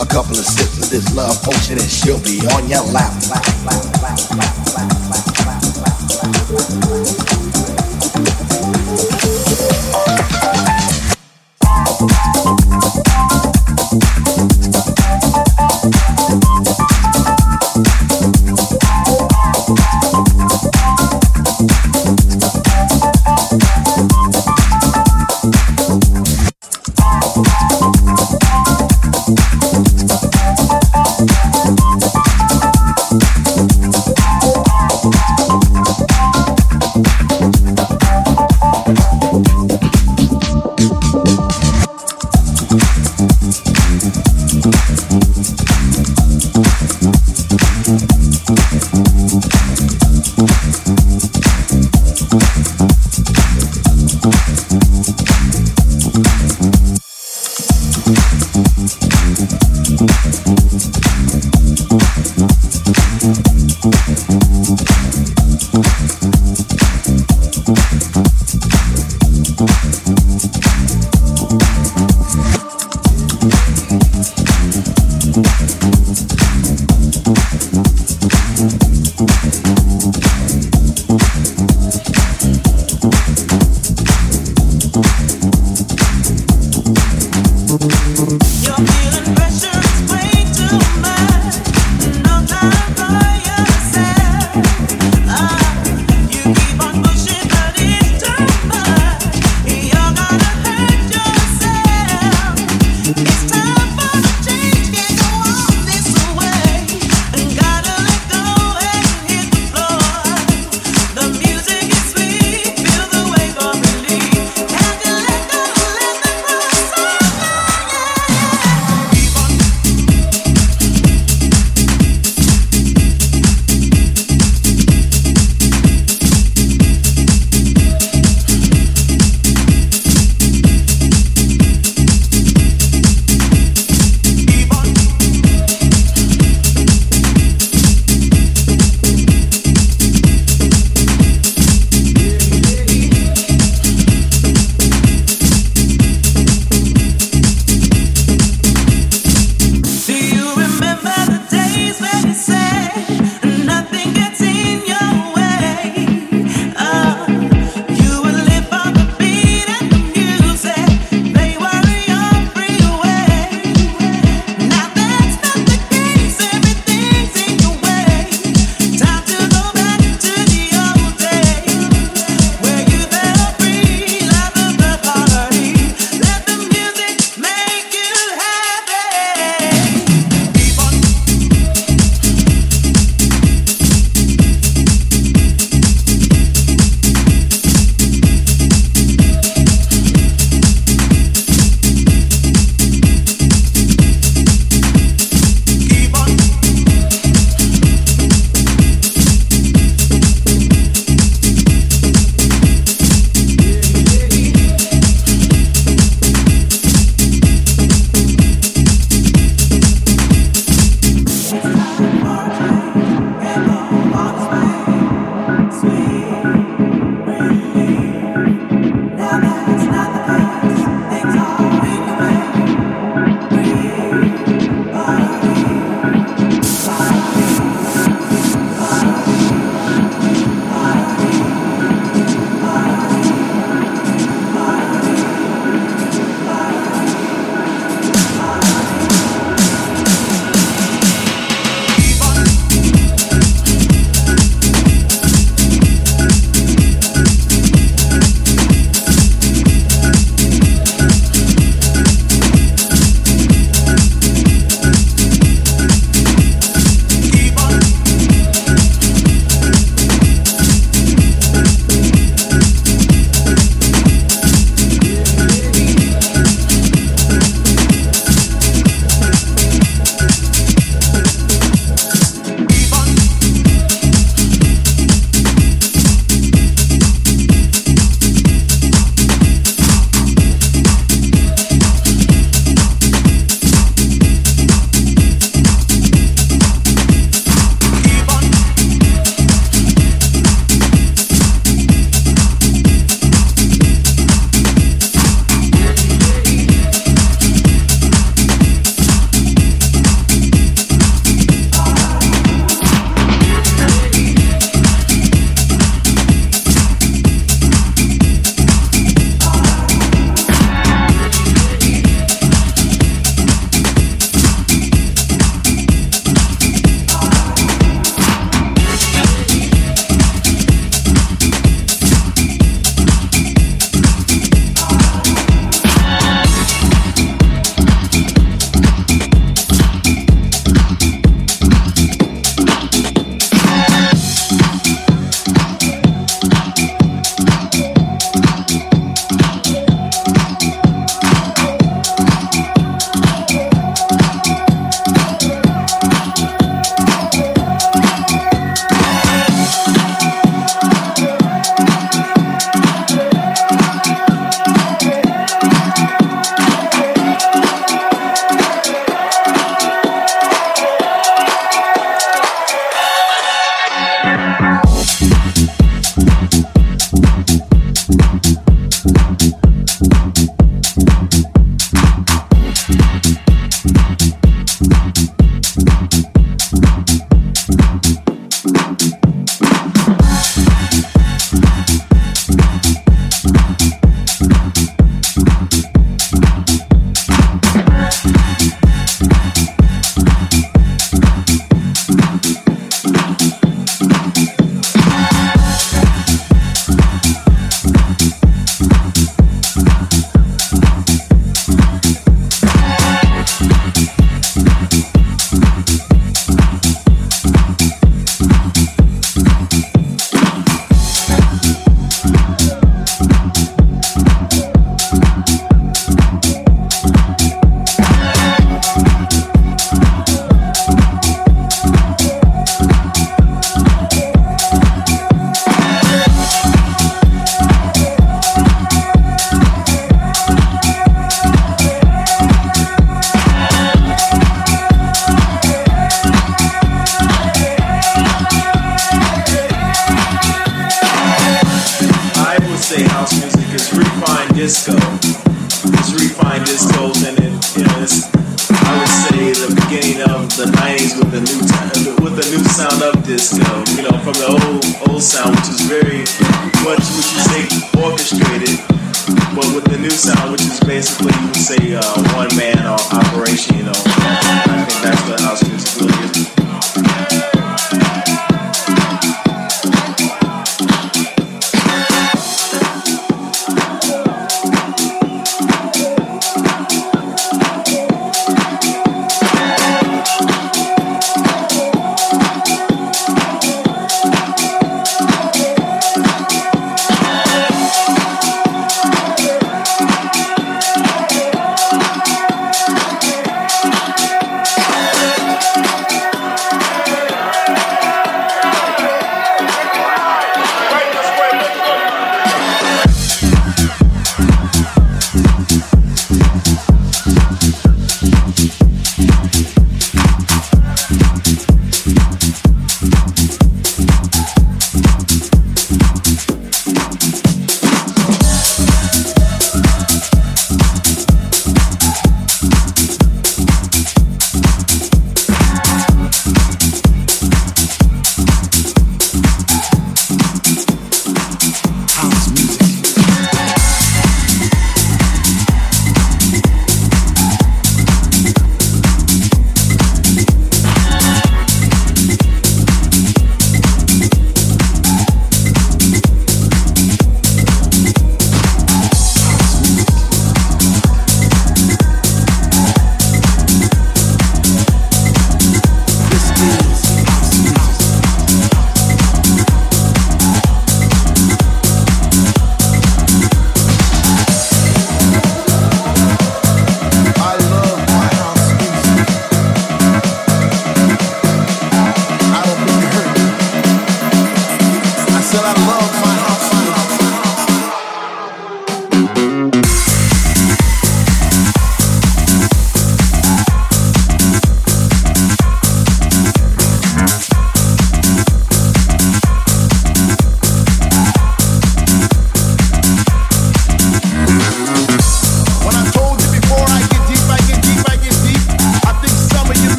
A 0.00 0.06
couple 0.06 0.32
of 0.32 0.46
sips 0.46 0.82
of 0.82 0.88
this 0.88 1.14
love 1.14 1.36
potion 1.42 1.76
and 1.76 1.90
she'll 1.90 2.18
be 2.24 2.40
on 2.56 2.70
your 2.70 2.80
lap. 2.90 3.12
lap, 3.28 3.44
lap, 3.66 4.30
lap 4.32 4.59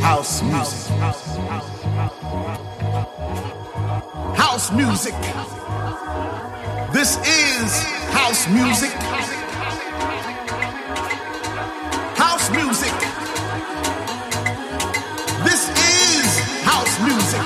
house 0.00 0.42
music. 0.42 0.90
House 4.36 4.72
music. 4.72 5.14
This 6.92 7.16
is 7.26 7.82
house 8.10 8.48
music. 8.48 8.92
House 12.16 12.50
music. 12.50 12.92
This 15.44 15.68
is 15.68 16.40
house 16.64 17.00
music. 17.00 17.42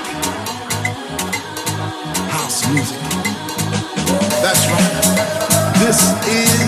House 2.29 2.67
music. 2.73 2.99
That's 4.41 4.67
right. 4.67 5.73
This 5.79 5.99
is 6.27 6.66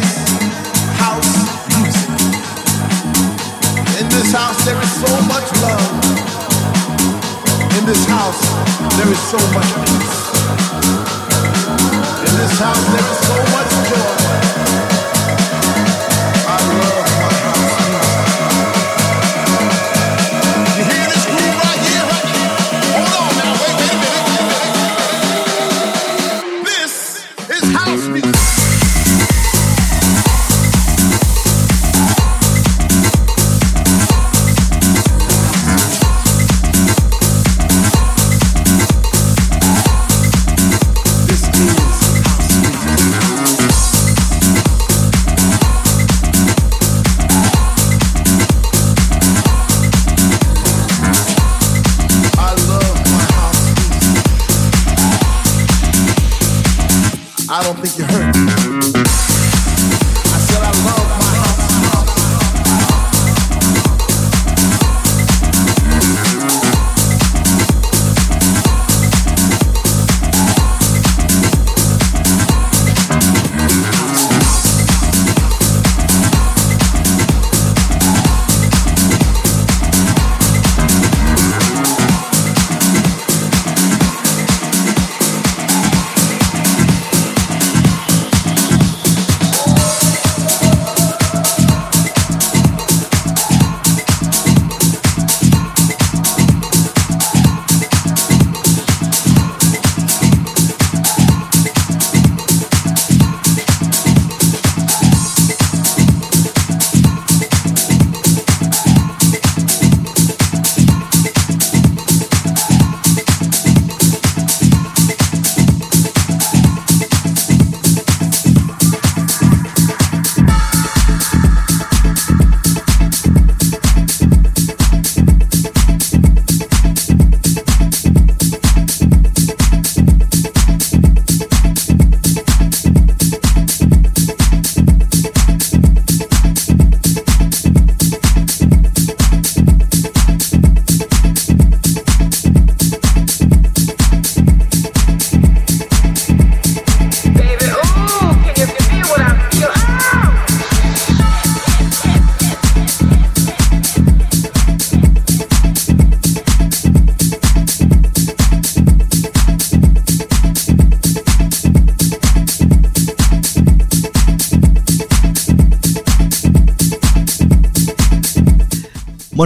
this 8.00 8.10
house, 8.10 8.42
there 8.96 9.12
is 9.12 9.20
so 9.20 9.38
much 9.52 9.68
peace. 9.84 10.20
In 12.28 12.34
this 12.40 12.60
house, 12.60 13.09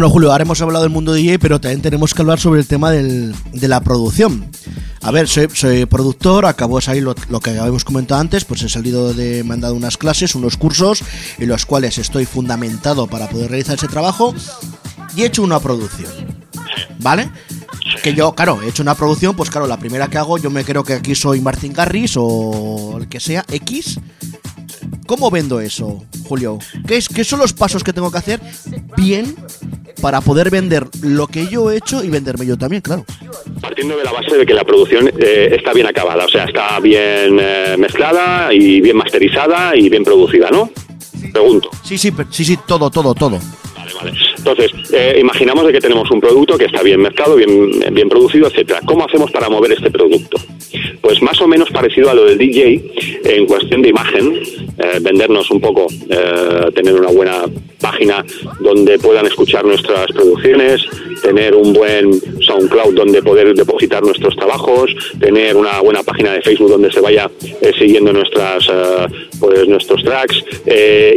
Bueno, 0.03 0.15
Julio, 0.15 0.31
ahora 0.33 0.41
hemos 0.41 0.61
hablado 0.61 0.83
del 0.83 0.91
mundo 0.91 1.13
DJ, 1.13 1.39
pero 1.39 1.61
también 1.61 1.81
tenemos 1.81 2.13
que 2.13 2.21
hablar 2.21 2.37
sobre 2.37 2.59
el 2.59 2.67
tema 2.67 2.91
de 2.91 3.33
la 3.53 3.79
producción. 3.79 4.51
A 5.01 5.11
ver, 5.11 5.29
soy, 5.29 5.85
productor, 5.85 6.45
acabo 6.45 6.75
de 6.75 6.81
salir 6.81 7.03
lo, 7.03 7.15
lo 7.29 7.39
que 7.39 7.51
habíamos 7.51 7.85
comentado 7.85 8.19
antes, 8.19 8.43
pues 8.43 8.61
he 8.63 8.67
salido 8.67 9.13
de, 9.13 9.45
me 9.45 9.53
han 9.53 9.61
dado 9.61 9.75
unas 9.75 9.95
clases, 9.95 10.35
unos 10.35 10.57
cursos, 10.57 11.03
en 11.37 11.47
los 11.47 11.65
cuales 11.65 11.97
estoy 11.99 12.25
fundamentado 12.25 13.07
para 13.07 13.29
poder 13.29 13.51
realizar 13.51 13.75
ese 13.75 13.87
trabajo 13.87 14.35
y 15.15 15.21
he 15.21 15.27
hecho 15.27 15.41
una 15.41 15.61
producción. 15.61 16.11
¿Vale? 16.99 17.31
Que 18.03 18.13
yo, 18.13 18.35
claro, 18.35 18.61
he 18.61 18.67
hecho 18.67 18.83
una 18.83 18.95
producción, 18.95 19.37
pues 19.37 19.49
claro, 19.49 19.67
la 19.67 19.79
primera 19.79 20.09
que 20.09 20.17
hago, 20.17 20.37
yo 20.37 20.49
me 20.49 20.65
creo 20.65 20.83
que 20.83 20.95
aquí 20.95 21.15
soy 21.15 21.39
Martín 21.39 21.71
Garris 21.71 22.15
o 22.17 22.97
el 22.99 23.07
que 23.07 23.21
sea, 23.21 23.45
X. 23.49 24.01
¿Cómo 25.05 25.31
vendo 25.31 25.61
eso, 25.61 26.03
Julio? 26.25 26.59
¿Qué, 26.87 26.97
es, 26.97 27.07
¿Qué 27.07 27.23
son 27.23 27.39
los 27.39 27.53
pasos 27.53 27.85
que 27.85 27.93
tengo 27.93 28.11
que 28.11 28.17
hacer 28.17 28.41
bien 28.97 29.35
para 30.03 30.19
poder 30.19 30.49
vender 30.49 30.85
lo 31.01 31.27
que 31.27 31.47
yo 31.47 31.71
he 31.71 31.77
hecho 31.77 32.03
y 32.03 32.09
venderme 32.09 32.45
yo 32.45 32.57
también, 32.57 32.81
claro? 32.81 33.05
Partiendo 33.61 33.95
de 33.95 34.03
la 34.03 34.11
base 34.11 34.35
de 34.35 34.45
que 34.45 34.53
la 34.53 34.65
producción 34.65 35.09
eh, 35.17 35.55
está 35.55 35.71
bien 35.71 35.87
acabada, 35.87 36.25
o 36.25 36.27
sea, 36.27 36.43
está 36.43 36.77
bien 36.81 37.37
eh, 37.39 37.77
mezclada 37.79 38.53
y 38.53 38.81
bien 38.81 38.97
masterizada 38.97 39.73
y 39.77 39.87
bien 39.87 40.03
producida, 40.03 40.49
¿no? 40.51 40.69
Pregunto. 41.31 41.69
Sí, 41.85 41.97
sí, 41.97 42.11
sí, 42.31 42.43
sí, 42.43 42.59
todo, 42.67 42.89
todo, 42.91 43.15
todo. 43.15 43.39
Entonces, 44.37 44.71
eh, 44.91 45.17
imaginamos 45.19 45.65
de 45.65 45.73
que 45.73 45.79
tenemos 45.79 46.09
un 46.11 46.19
producto 46.19 46.57
que 46.57 46.65
está 46.65 46.81
bien 46.83 47.01
mezclado, 47.01 47.35
bien, 47.35 47.71
bien 47.91 48.09
producido, 48.09 48.47
etcétera. 48.47 48.81
¿Cómo 48.85 49.05
hacemos 49.05 49.31
para 49.31 49.49
mover 49.49 49.71
este 49.71 49.89
producto? 49.89 50.37
Pues 51.01 51.21
más 51.21 51.39
o 51.41 51.47
menos 51.47 51.69
parecido 51.69 52.09
a 52.09 52.13
lo 52.13 52.25
del 52.25 52.37
DJ 52.37 52.81
en 53.25 53.45
cuestión 53.45 53.81
de 53.81 53.89
imagen, 53.89 54.41
eh, 54.77 54.99
vendernos 55.01 55.49
un 55.51 55.61
poco, 55.61 55.87
eh, 56.09 56.71
tener 56.73 56.93
una 56.93 57.09
buena 57.09 57.43
página 57.79 58.25
donde 58.59 58.97
puedan 58.99 59.25
escuchar 59.25 59.65
nuestras 59.65 60.07
producciones, 60.07 60.81
tener 61.21 61.55
un 61.55 61.73
buen 61.73 62.13
SoundCloud 62.41 62.93
donde 62.93 63.21
poder 63.21 63.53
depositar 63.53 64.03
nuestros 64.03 64.35
trabajos, 64.35 64.95
tener 65.19 65.55
una 65.55 65.81
buena 65.81 66.03
página 66.03 66.33
de 66.33 66.41
Facebook 66.41 66.69
donde 66.69 66.91
se 66.91 67.01
vaya 67.01 67.29
siguiendo 67.77 68.13
nuestras 68.13 68.65
pues 69.39 69.67
nuestros 69.67 70.03
tracks 70.03 70.43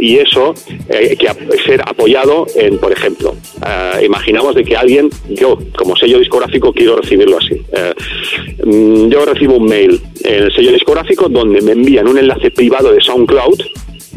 y 0.01 0.17
eso 0.17 0.53
que 0.89 1.57
ser 1.65 1.81
apoyado 1.85 2.45
en, 2.55 2.76
por 2.77 2.91
ejemplo, 2.91 3.35
eh, 3.65 4.05
imaginamos 4.05 4.55
de 4.55 4.63
que 4.63 4.75
alguien, 4.75 5.09
yo 5.29 5.57
como 5.77 5.95
sello 5.95 6.19
discográfico 6.19 6.73
quiero 6.73 6.97
recibirlo 6.97 7.37
así. 7.37 7.61
Eh, 7.71 7.93
mm, 8.65 9.09
yo 9.09 9.25
recibo 9.25 9.55
un 9.55 9.65
mail 9.65 10.01
en 10.23 10.43
el 10.43 10.53
sello 10.53 10.71
discográfico 10.71 11.29
donde 11.29 11.61
me 11.61 11.71
envían 11.71 12.07
un 12.07 12.17
enlace 12.17 12.51
privado 12.51 12.91
de 12.91 13.01
SoundCloud 13.01 13.59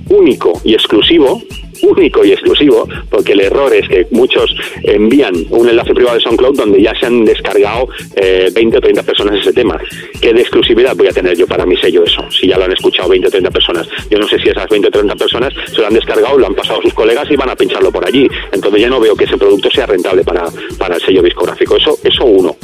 único 0.08 0.60
y 0.64 0.74
exclusivo 0.74 1.42
único 1.82 2.24
y 2.24 2.32
exclusivo, 2.32 2.88
porque 3.10 3.32
el 3.32 3.40
error 3.40 3.72
es 3.74 3.88
que 3.88 4.06
muchos 4.10 4.54
envían 4.82 5.34
un 5.50 5.68
enlace 5.68 5.94
privado 5.94 6.16
de 6.16 6.22
SoundCloud 6.22 6.56
donde 6.56 6.82
ya 6.82 6.92
se 6.98 7.06
han 7.06 7.24
descargado 7.24 7.88
eh, 8.16 8.48
20 8.54 8.78
o 8.78 8.80
30 8.80 9.02
personas 9.02 9.40
ese 9.40 9.52
tema. 9.52 9.78
¿Qué 10.20 10.32
de 10.32 10.40
exclusividad 10.40 10.94
voy 10.96 11.08
a 11.08 11.12
tener 11.12 11.36
yo 11.36 11.46
para 11.46 11.64
mi 11.66 11.76
sello 11.76 12.04
eso? 12.04 12.22
Si 12.30 12.46
ya 12.48 12.58
lo 12.58 12.64
han 12.64 12.72
escuchado 12.72 13.08
20 13.08 13.28
o 13.28 13.30
30 13.30 13.50
personas. 13.50 13.88
Yo 14.10 14.18
no 14.18 14.28
sé 14.28 14.38
si 14.38 14.48
esas 14.48 14.68
20 14.68 14.88
o 14.88 14.90
30 14.90 15.14
personas 15.16 15.52
se 15.72 15.80
lo 15.80 15.86
han 15.86 15.94
descargado, 15.94 16.38
lo 16.38 16.46
han 16.46 16.54
pasado 16.54 16.80
sus 16.82 16.94
colegas 16.94 17.30
y 17.30 17.36
van 17.36 17.50
a 17.50 17.56
pincharlo 17.56 17.90
por 17.90 18.06
allí. 18.06 18.28
Entonces 18.52 18.80
ya 18.80 18.88
no 18.88 19.00
veo 19.00 19.14
que 19.16 19.24
ese 19.24 19.36
producto 19.38 19.70
sea 19.70 19.86
rentable 19.86 20.22
para, 20.24 20.44
para 20.78 20.96
el 20.96 21.00
sello 21.02 21.22
discográfico. 21.22 21.76
Eso, 21.76 21.98
eso 22.04 22.24
uno. 22.24 22.56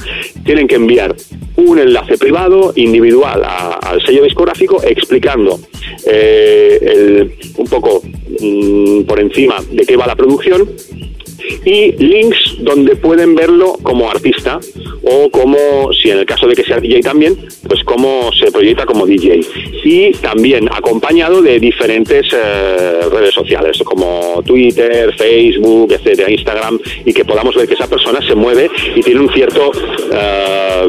Tienen 0.44 0.66
que 0.68 0.76
enviar 0.76 1.14
un 1.56 1.78
enlace 1.78 2.18
privado 2.18 2.72
individual 2.76 3.42
a- 3.44 3.78
al 3.82 4.04
sello 4.04 4.22
discográfico 4.22 4.82
explicando 4.84 5.58
eh, 6.06 6.78
el- 6.82 7.32
un 7.56 7.66
poco 7.66 8.02
mm, 8.40 9.02
por 9.06 9.20
encima 9.20 9.56
de 9.70 9.84
qué 9.84 9.96
va 9.96 10.06
la 10.06 10.16
producción 10.16 10.68
y 11.64 11.92
links 11.92 12.56
donde 12.60 12.96
pueden 12.96 13.34
verlo 13.34 13.74
como 13.82 14.10
artista 14.10 14.58
o 15.02 15.30
como, 15.30 15.92
si 15.92 16.10
en 16.10 16.18
el 16.18 16.26
caso 16.26 16.46
de 16.46 16.54
que 16.54 16.64
sea 16.64 16.80
DJ 16.80 17.00
también, 17.00 17.36
pues 17.68 17.82
cómo 17.84 18.30
se 18.32 18.50
proyecta 18.50 18.86
como 18.86 19.06
DJ. 19.06 19.40
Y 19.84 20.12
también 20.12 20.68
acompañado 20.72 21.42
de 21.42 21.60
diferentes 21.60 22.26
eh, 22.32 23.00
redes 23.10 23.34
sociales 23.34 23.78
como 23.84 24.42
Twitter, 24.44 25.14
Facebook, 25.16 25.92
etcétera, 25.92 26.30
Instagram, 26.30 26.78
y 27.04 27.12
que 27.12 27.24
podamos 27.24 27.54
ver 27.54 27.68
que 27.68 27.74
esa 27.74 27.88
persona 27.88 28.20
se 28.26 28.34
mueve 28.34 28.68
y 28.94 29.02
tiene 29.02 29.20
un 29.20 29.32
cierto, 29.32 29.70
eh, 30.12 30.86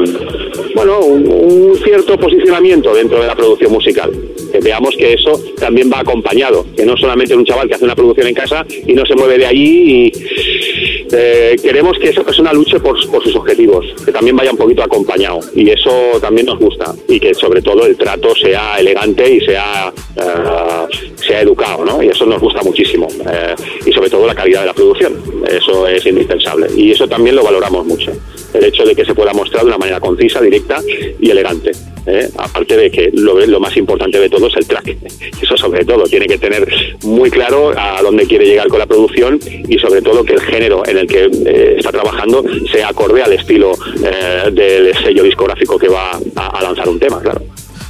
bueno, 0.74 1.00
un, 1.00 1.76
cierto 1.82 2.18
posicionamiento 2.18 2.94
dentro 2.94 3.20
de 3.20 3.26
la 3.26 3.34
producción 3.34 3.72
musical. 3.72 4.10
Que 4.52 4.60
veamos 4.60 4.96
que 4.96 5.14
eso 5.14 5.40
también 5.58 5.90
va 5.92 6.00
acompañado, 6.00 6.64
que 6.76 6.84
no 6.84 6.96
solamente 6.96 7.34
un 7.34 7.44
chaval 7.44 7.68
que 7.68 7.74
hace 7.74 7.84
una 7.84 7.94
producción 7.94 8.28
en 8.28 8.34
casa 8.34 8.66
y 8.86 8.94
no 8.94 9.04
se 9.04 9.14
mueve 9.14 9.38
de 9.38 9.46
allí 9.46 10.06
y 10.06 10.87
eh, 11.12 11.56
queremos 11.62 11.98
que 11.98 12.10
esa 12.10 12.22
persona 12.22 12.52
luche 12.52 12.80
por, 12.80 12.98
sus 13.00 13.34
objetivos, 13.36 13.86
que 14.04 14.12
también 14.12 14.36
vaya 14.36 14.50
un 14.50 14.56
poquito 14.56 14.82
acompañado 14.82 15.40
y 15.54 15.68
eso 15.70 15.90
también 16.20 16.46
nos 16.46 16.58
gusta 16.58 16.94
y 17.08 17.18
que 17.18 17.34
sobre 17.34 17.62
todo 17.62 17.86
el 17.86 17.96
trato 17.96 18.34
sea 18.34 18.78
elegante 18.78 19.30
y 19.30 19.40
sea, 19.40 19.92
eh, 20.16 21.14
sea 21.16 21.40
educado, 21.40 21.84
¿no? 21.84 22.02
Y 22.02 22.08
eso 22.08 22.26
nos 22.26 22.40
gusta 22.40 22.62
muchísimo 22.62 23.08
eh, 23.30 23.54
y 23.86 23.92
sobre 23.92 24.10
todo 24.10 24.26
la 24.26 24.34
calidad 24.34 24.60
de 24.60 24.66
la 24.66 24.74
producción, 24.74 25.14
eso 25.48 25.86
es 25.86 26.04
indispensable 26.06 26.66
y 26.76 26.92
eso 26.92 27.08
también 27.08 27.36
lo 27.36 27.42
valoramos 27.42 27.86
mucho, 27.86 28.12
el 28.54 28.64
hecho 28.64 28.84
de 28.84 28.94
que 28.94 29.04
se 29.04 29.14
pueda 29.14 29.32
mostrar 29.32 29.62
de 29.62 29.68
una 29.68 29.78
manera 29.78 30.00
concisa, 30.00 30.40
directa 30.40 30.80
y 31.20 31.30
elegante. 31.30 31.72
¿eh? 32.08 32.28
Aparte 32.36 32.76
de 32.76 32.90
que 32.90 33.10
lo, 33.12 33.38
lo 33.46 33.60
más 33.60 33.76
importante 33.76 34.18
de 34.18 34.28
todo 34.28 34.46
es 34.46 34.56
el 34.56 34.66
track. 34.66 34.96
Eso 35.42 35.56
sobre 35.56 35.84
todo, 35.84 36.04
tiene 36.04 36.26
que 36.26 36.38
tener 36.38 36.66
muy 37.04 37.30
claro 37.30 37.72
a 37.76 38.00
dónde 38.02 38.26
quiere 38.26 38.46
llegar 38.46 38.68
con 38.68 38.78
la 38.78 38.86
producción 38.86 39.38
y 39.68 39.78
sobre 39.78 40.02
todo 40.02 40.24
que 40.24 40.34
el 40.34 40.40
género 40.40 40.82
en 40.86 40.97
el 40.98 41.06
que 41.06 41.24
eh, 41.24 41.76
está 41.78 41.90
trabajando 41.90 42.44
sea 42.70 42.88
acorde 42.88 43.22
al 43.22 43.32
estilo 43.32 43.72
eh, 44.04 44.50
del 44.52 44.94
sello 45.02 45.22
discográfico 45.22 45.78
que 45.78 45.88
va 45.88 46.18
a, 46.36 46.62
lanzar 46.62 46.88
un 46.88 46.98
tema, 46.98 47.20
claro. 47.20 47.42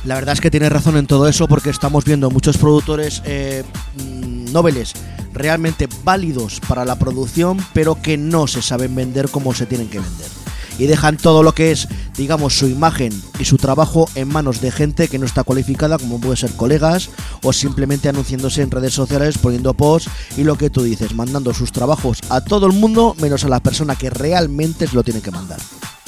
La 0.05 0.15
verdad 0.15 0.35
es 0.35 0.41
que 0.41 0.51
tienes 0.51 0.71
razón 0.71 0.97
en 0.97 1.07
todo 1.07 1.29
eso 1.29 1.49
porque 1.49 1.71
estamos 1.71 2.05
viendo 2.05 2.31
muchos 2.31 2.57
productores 2.57 3.23
eh, 3.27 3.65
mm, 3.97 4.53
noveles 4.53 4.95
realmente 5.33 5.89
válidos 6.05 6.61
para 6.67 6.85
la 6.85 6.99
producción, 6.99 7.59
pero 7.75 8.01
que 8.01 8.17
no 8.17 8.47
se 8.47 8.63
saben 8.63 8.95
vender 8.95 9.29
como 9.29 9.55
se 9.55 9.67
tienen 9.67 9.89
que 9.89 9.99
vender. 10.01 10.38
Y 10.79 10.87
dejan 10.87 11.17
todo 11.17 11.43
lo 11.43 11.53
que 11.53 11.73
es, 11.73 11.89
digamos, 12.17 12.57
su 12.57 12.69
imagen 12.69 13.13
y 13.39 13.45
su 13.45 13.57
trabajo 13.57 14.09
en 14.15 14.29
manos 14.29 14.61
de 14.61 14.71
gente 14.71 15.09
que 15.09 15.19
no 15.19 15.27
está 15.27 15.43
cualificada, 15.43 15.99
como 15.99 16.21
puede 16.21 16.37
ser 16.37 16.53
colegas, 16.53 17.11
o 17.43 17.53
simplemente 17.53 18.09
anunciándose 18.09 18.63
en 18.63 18.71
redes 18.71 18.95
sociales, 18.95 19.39
poniendo 19.39 19.75
posts 19.75 20.11
y 20.37 20.45
lo 20.45 20.57
que 20.57 20.71
tú 20.71 20.83
dices, 20.83 21.15
mandando 21.15 21.53
sus 21.53 21.73
trabajos 21.73 22.21
a 22.31 22.41
todo 22.41 22.67
el 22.67 22.73
mundo, 22.73 23.17
menos 23.21 23.45
a 23.45 23.49
la 23.49 23.61
persona 23.61 23.97
que 23.97 24.11
realmente 24.11 24.87
se 24.87 24.95
lo 24.95 25.03
tiene 25.03 25.21
que 25.21 25.31
mandar. 25.31 25.59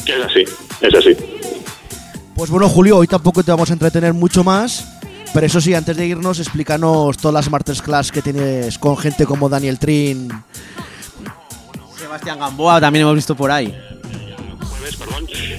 Es 0.06 0.24
así, 0.24 0.44
es 0.80 0.94
así. 0.94 1.16
Pues 2.34 2.48
bueno, 2.50 2.68
Julio, 2.68 2.96
hoy 2.96 3.06
tampoco 3.06 3.42
te 3.42 3.50
vamos 3.50 3.70
a 3.70 3.74
entretener 3.74 4.14
mucho 4.14 4.44
más. 4.44 4.86
Pero 5.32 5.46
eso 5.46 5.60
sí, 5.60 5.74
antes 5.74 5.96
de 5.96 6.06
irnos, 6.06 6.40
explícanos 6.40 7.16
todas 7.16 7.34
las 7.34 7.50
masterclass 7.50 8.10
que 8.10 8.20
tienes 8.20 8.78
con 8.78 8.96
gente 8.96 9.26
como 9.26 9.48
Daniel 9.48 9.78
Trin. 9.78 10.28
Sebastián 11.96 12.40
Gamboa 12.40 12.80
también 12.80 13.02
hemos 13.02 13.14
visto 13.14 13.36
por 13.36 13.50
ahí. 13.50 13.72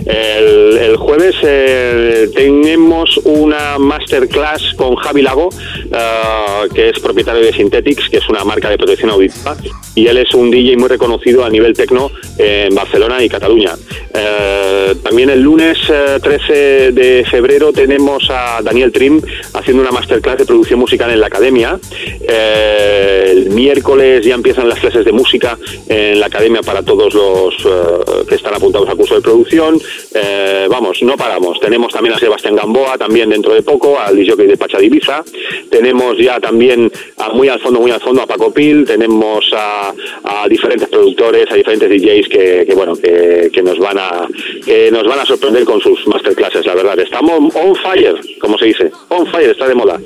El, 0.05 0.97
jueves 0.97 1.35
eh, 1.43 2.29
tenemos 2.35 3.17
una 3.23 3.77
masterclass 3.77 4.73
con 4.75 4.95
Javi 4.95 5.21
Lago, 5.21 5.49
eh, 5.91 6.69
que 6.73 6.89
es 6.89 6.99
propietario 6.99 7.43
de 7.43 7.53
Synthetics, 7.53 8.09
que 8.09 8.17
es 8.17 8.29
una 8.29 8.43
marca 8.43 8.69
de 8.69 8.77
protección 8.77 9.11
auditiva, 9.11 9.55
y 9.95 10.07
él 10.07 10.17
es 10.17 10.33
un 10.33 10.49
DJ 10.49 10.77
muy 10.77 10.89
reconocido 10.89 11.45
a 11.45 11.49
nivel 11.49 11.73
tecno 11.73 12.11
en 12.37 12.73
Barcelona 12.73 13.23
y 13.23 13.29
Cataluña. 13.29 13.75
Eh, 14.13 14.95
también 15.03 15.29
el 15.29 15.41
lunes 15.41 15.77
eh, 15.89 16.19
13 16.21 16.91
de 16.91 17.25
febrero 17.29 17.71
tenemos 17.71 18.29
a 18.29 18.61
Daniel 18.61 18.91
Trim 18.91 19.21
haciendo 19.53 19.81
una 19.81 19.91
masterclass 19.91 20.39
de 20.39 20.45
producción 20.45 20.79
musical 20.79 21.11
en 21.11 21.19
la 21.19 21.27
academia. 21.27 21.79
Eh, 22.21 23.29
el 23.31 23.49
miércoles 23.51 24.25
ya 24.25 24.35
empiezan 24.35 24.67
las 24.67 24.79
clases 24.79 25.05
de 25.05 25.11
música 25.11 25.57
en 25.87 26.19
la 26.19 26.27
academia 26.27 26.61
para 26.61 26.83
todos 26.83 27.13
los 27.13 27.53
eh, 27.65 28.25
que 28.27 28.35
están 28.35 28.53
apuntados 28.53 28.89
al 28.89 28.97
curso 28.97 29.15
de 29.15 29.21
producción. 29.31 29.79
Eh, 30.13 30.67
vamos, 30.69 31.01
no 31.03 31.15
paramos. 31.15 31.59
Tenemos 31.59 31.93
también 31.93 32.15
a 32.15 32.19
Sebastián 32.19 32.55
Gamboa, 32.55 32.97
también 32.97 33.29
dentro 33.29 33.53
de 33.53 33.61
poco, 33.61 33.97
al 33.99 34.15
DJ 34.15 34.35
de 34.35 34.57
Pacha 34.57 34.77
de 34.77 34.85
Ibiza. 34.85 35.23
Tenemos 35.69 36.17
ya 36.17 36.39
también 36.39 36.91
a 37.17 37.29
muy 37.29 37.47
al 37.47 37.59
fondo, 37.59 37.79
muy 37.79 37.91
al 37.91 38.01
fondo 38.01 38.21
a 38.21 38.27
Paco 38.27 38.51
Pil. 38.53 38.85
Tenemos 38.85 39.45
a, 39.53 39.93
a 40.23 40.47
diferentes 40.47 40.89
productores, 40.89 41.49
a 41.49 41.55
diferentes 41.55 41.89
DJs 41.89 42.27
que, 42.27 42.65
que, 42.67 42.75
bueno, 42.75 42.95
que, 42.95 43.49
que 43.53 43.61
nos 43.63 43.79
van 43.79 43.97
a 43.97 44.27
que 44.65 44.91
nos 44.91 45.05
van 45.07 45.19
a 45.19 45.25
sorprender 45.25 45.63
con 45.63 45.79
sus 45.79 46.05
masterclasses, 46.07 46.65
la 46.65 46.75
verdad. 46.75 46.99
Estamos 46.99 47.55
on 47.55 47.75
fire, 47.75 48.15
como 48.39 48.57
se 48.57 48.65
dice. 48.65 48.91
On 49.09 49.25
fire, 49.27 49.51
está 49.51 49.67
de 49.67 49.75
moda. 49.75 49.99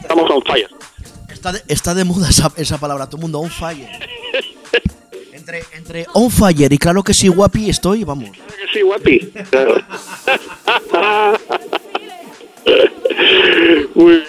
Estamos 0.00 0.30
on 0.30 0.42
fire. 0.42 0.68
Está 1.32 1.52
de, 1.52 1.60
está 1.68 1.94
de 1.94 2.04
moda 2.04 2.28
esa, 2.28 2.52
esa 2.56 2.78
palabra, 2.78 3.08
todo 3.08 3.20
mundo 3.20 3.40
on 3.40 3.50
fire. 3.50 3.88
Entre, 5.48 5.64
entre 5.78 6.06
on 6.12 6.30
fire 6.30 6.70
y 6.70 6.76
claro 6.76 7.02
que 7.02 7.14
sí, 7.14 7.28
guapi, 7.28 7.70
estoy, 7.70 8.04
vamos. 8.04 8.28
Sí, 8.70 8.82
guapi. 8.82 9.18
Claro. 9.50 9.76
Muy 13.94 14.10
bien. 14.12 14.24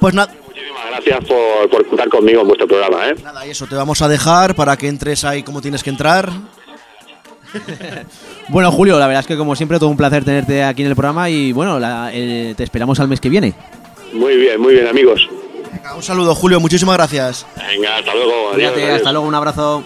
Pues 0.00 0.14
nada, 0.14 0.32
Muchísimas 0.46 0.86
gracias 0.90 1.24
por, 1.26 1.68
por 1.70 1.86
contar 1.86 2.08
conmigo 2.08 2.40
en 2.40 2.46
vuestro 2.46 2.66
programa, 2.66 3.08
¿eh? 3.08 3.14
nada, 3.22 3.46
y 3.46 3.50
eso, 3.50 3.66
te 3.66 3.74
vamos 3.74 4.00
a 4.00 4.08
dejar 4.08 4.54
para 4.54 4.76
que 4.78 4.88
entres 4.88 5.22
ahí 5.24 5.42
como 5.42 5.60
tienes 5.60 5.82
que 5.82 5.90
entrar. 5.90 6.30
Bueno, 8.48 8.72
Julio, 8.72 8.98
la 8.98 9.06
verdad 9.06 9.20
es 9.20 9.26
que 9.26 9.36
como 9.36 9.54
siempre 9.54 9.78
todo 9.78 9.88
un 9.88 9.96
placer 9.96 10.24
tenerte 10.24 10.64
aquí 10.64 10.82
en 10.82 10.88
el 10.88 10.96
programa 10.96 11.30
y 11.30 11.52
bueno, 11.52 11.78
la- 11.78 12.10
eh, 12.12 12.54
te 12.56 12.64
esperamos 12.64 12.98
al 12.98 13.06
mes 13.08 13.20
que 13.20 13.28
viene. 13.28 13.54
Muy 14.12 14.36
bien, 14.36 14.60
muy 14.60 14.74
bien, 14.74 14.86
amigos. 14.88 15.28
Venga, 15.72 15.94
un 15.94 16.02
saludo, 16.02 16.34
Julio, 16.34 16.58
muchísimas 16.58 16.96
gracias. 16.96 17.46
Venga, 17.68 17.98
hasta 17.98 18.12
luego. 18.14 18.32
Adiós, 18.32 18.54
Cuídate, 18.54 18.82
adiós. 18.84 18.96
hasta 18.96 19.12
luego, 19.12 19.26
un 19.28 19.34
abrazo. 19.34 19.84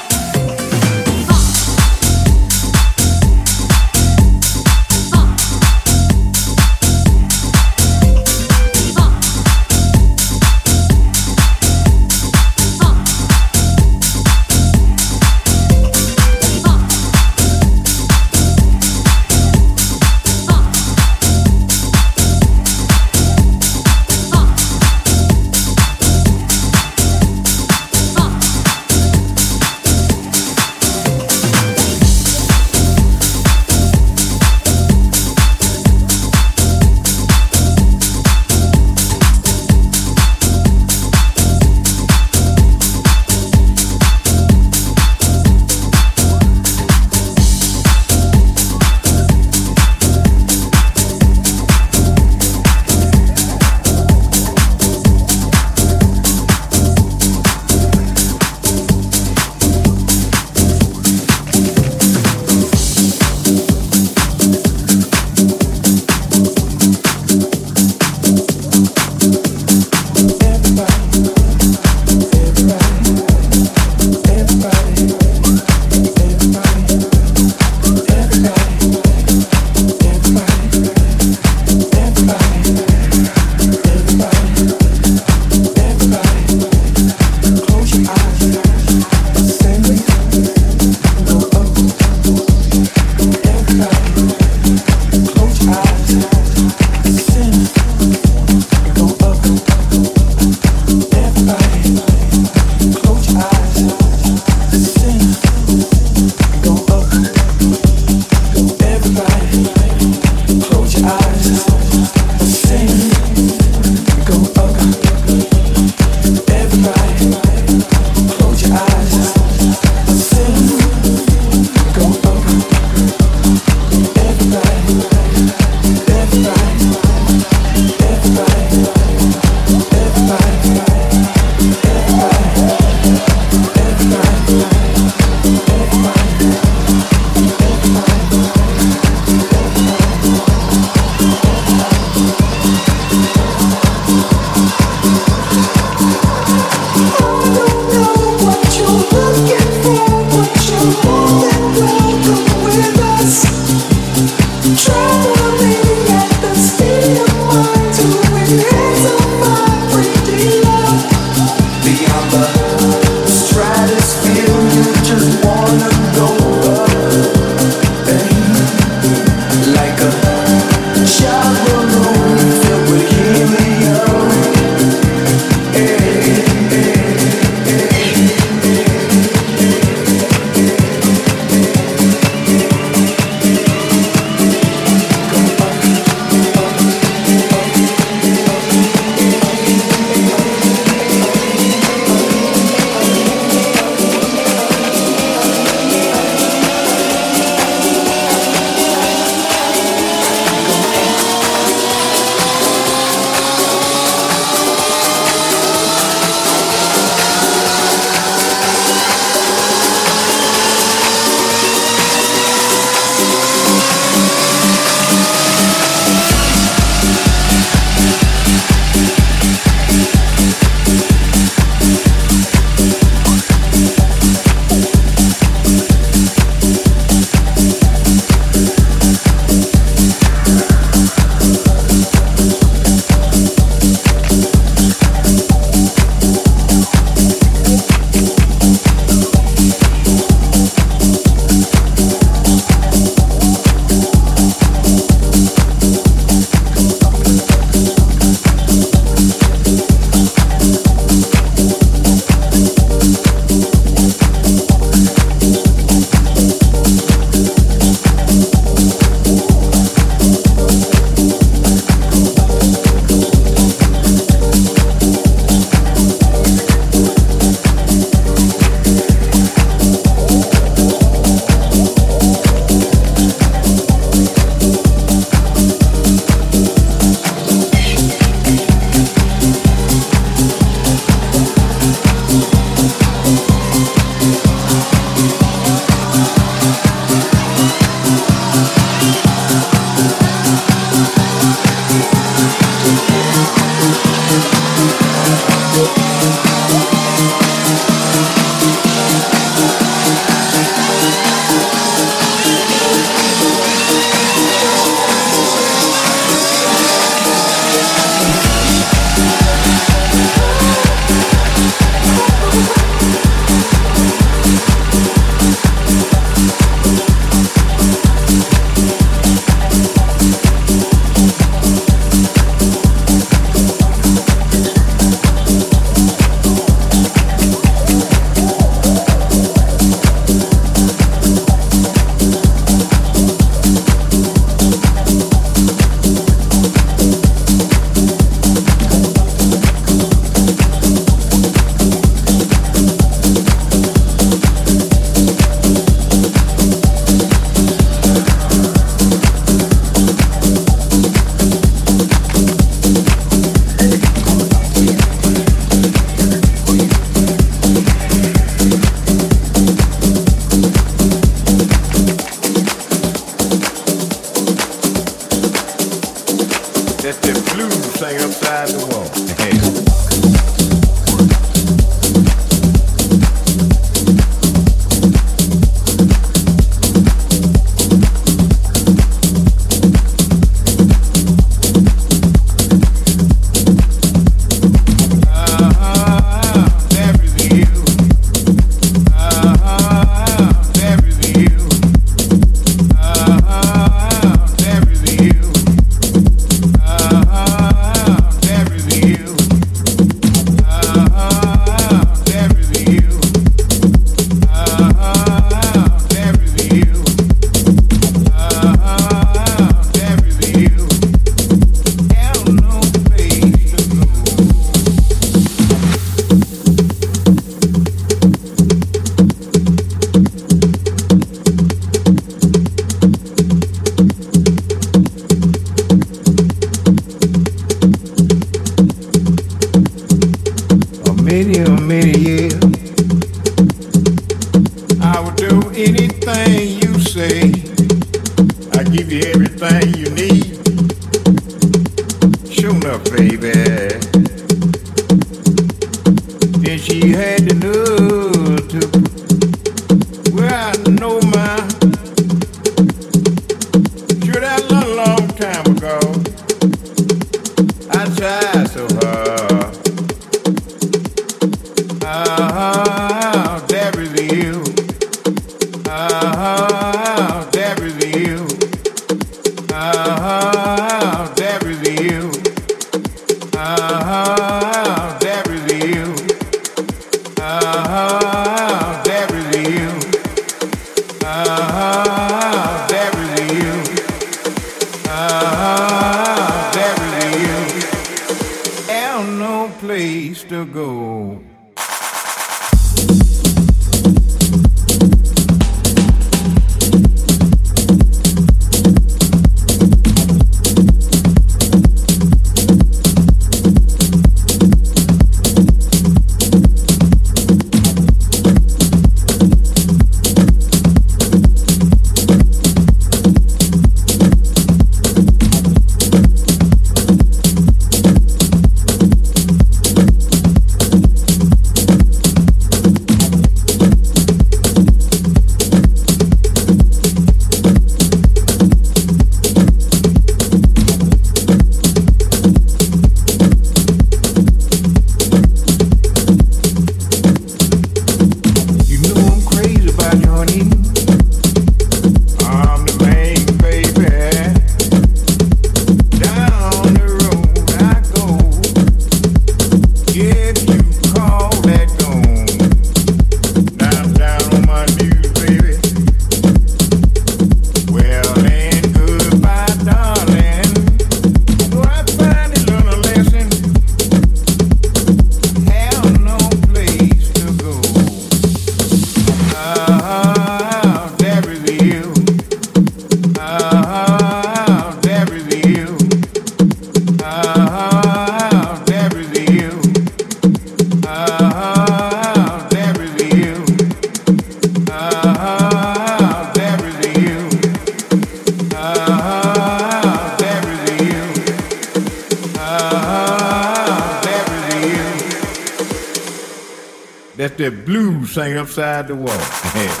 sang 598.31 598.55
outside 598.55 599.09
the 599.09 599.15
wall. 599.15 599.97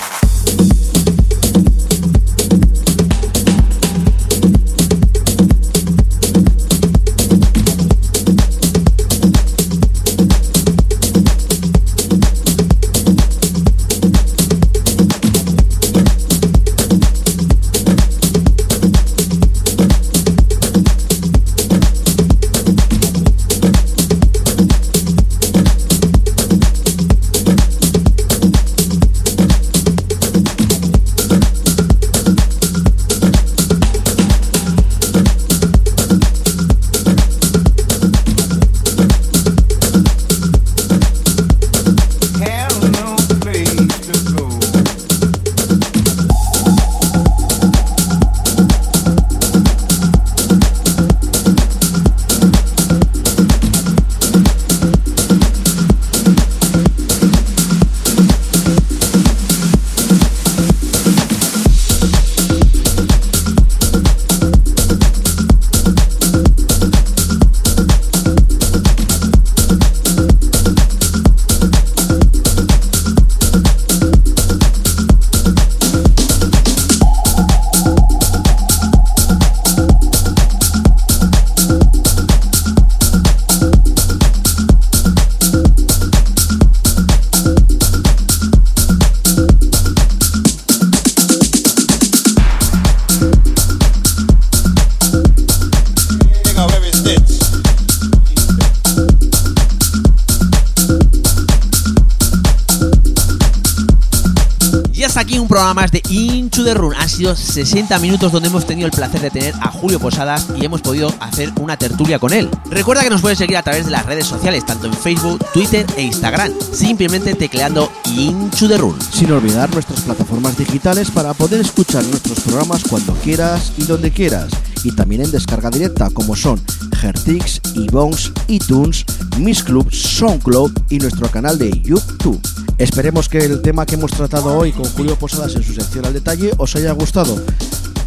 Into 106.61 106.73
the 106.73 106.79
Run. 106.79 106.93
Sido 107.07 107.35
60 107.35 107.99
minutos 107.99 108.31
donde 108.31 108.47
hemos 108.47 108.65
tenido 108.65 108.85
el 108.85 108.91
placer 108.93 109.19
de 109.19 109.31
tener 109.31 109.53
a 109.59 109.69
Julio 109.69 109.99
Posadas 109.99 110.47
y 110.55 110.63
hemos 110.63 110.81
podido 110.81 111.13
hacer 111.19 111.51
una 111.59 111.75
tertulia 111.75 112.19
con 112.19 112.31
él. 112.31 112.49
Recuerda 112.69 113.03
que 113.03 113.09
nos 113.09 113.21
puedes 113.21 113.37
seguir 113.37 113.57
a 113.57 113.63
través 113.63 113.85
de 113.85 113.91
las 113.91 114.05
redes 114.05 114.27
sociales, 114.27 114.65
tanto 114.65 114.87
en 114.87 114.93
Facebook, 114.93 115.43
Twitter 115.53 115.85
e 115.97 116.03
Instagram, 116.03 116.53
simplemente 116.71 117.33
tecleando 117.35 117.91
Into 118.05 118.67
the 118.67 118.77
Run. 118.77 118.97
Sin 119.11 119.31
olvidar 119.31 119.69
nuestras 119.73 120.01
plataformas 120.01 120.57
digitales 120.57 121.11
para 121.11 121.33
poder 121.33 121.61
escuchar 121.61 122.03
nuestros 122.05 122.39
programas 122.41 122.83
cuando 122.83 123.13
quieras 123.15 123.73
y 123.77 123.83
donde 123.83 124.11
quieras. 124.11 124.49
Y 124.83 124.93
también 124.93 125.21
en 125.23 125.31
descarga 125.31 125.69
directa 125.69 126.09
como 126.11 126.35
son 126.35 126.61
Hertix, 127.01 127.61
iBones, 127.75 128.31
iTunes, 128.47 129.05
Miss 129.37 129.63
Club, 129.63 129.91
SoundCloud 129.91 130.71
y 130.89 130.99
nuestro 130.99 131.29
canal 131.29 131.57
de 131.57 131.71
YouTube. 131.81 132.39
Esperemos 132.81 133.29
que 133.29 133.37
el 133.37 133.61
tema 133.61 133.85
que 133.85 133.93
hemos 133.93 134.09
tratado 134.09 134.57
hoy 134.57 134.71
con 134.71 134.85
Julio 134.85 135.15
Posadas 135.15 135.55
en 135.55 135.61
su 135.61 135.71
sección 135.71 136.03
al 136.03 136.13
detalle 136.13 136.51
os 136.57 136.75
haya 136.75 136.91
gustado. 136.93 137.39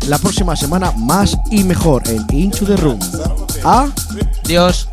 La 0.08 0.18
próxima 0.18 0.56
semana 0.56 0.90
más 0.90 1.38
y 1.52 1.62
mejor 1.62 2.02
en 2.08 2.26
Into 2.32 2.66
the 2.66 2.76
Room. 2.76 2.98
A 3.62 3.88
Dios. 4.48 4.88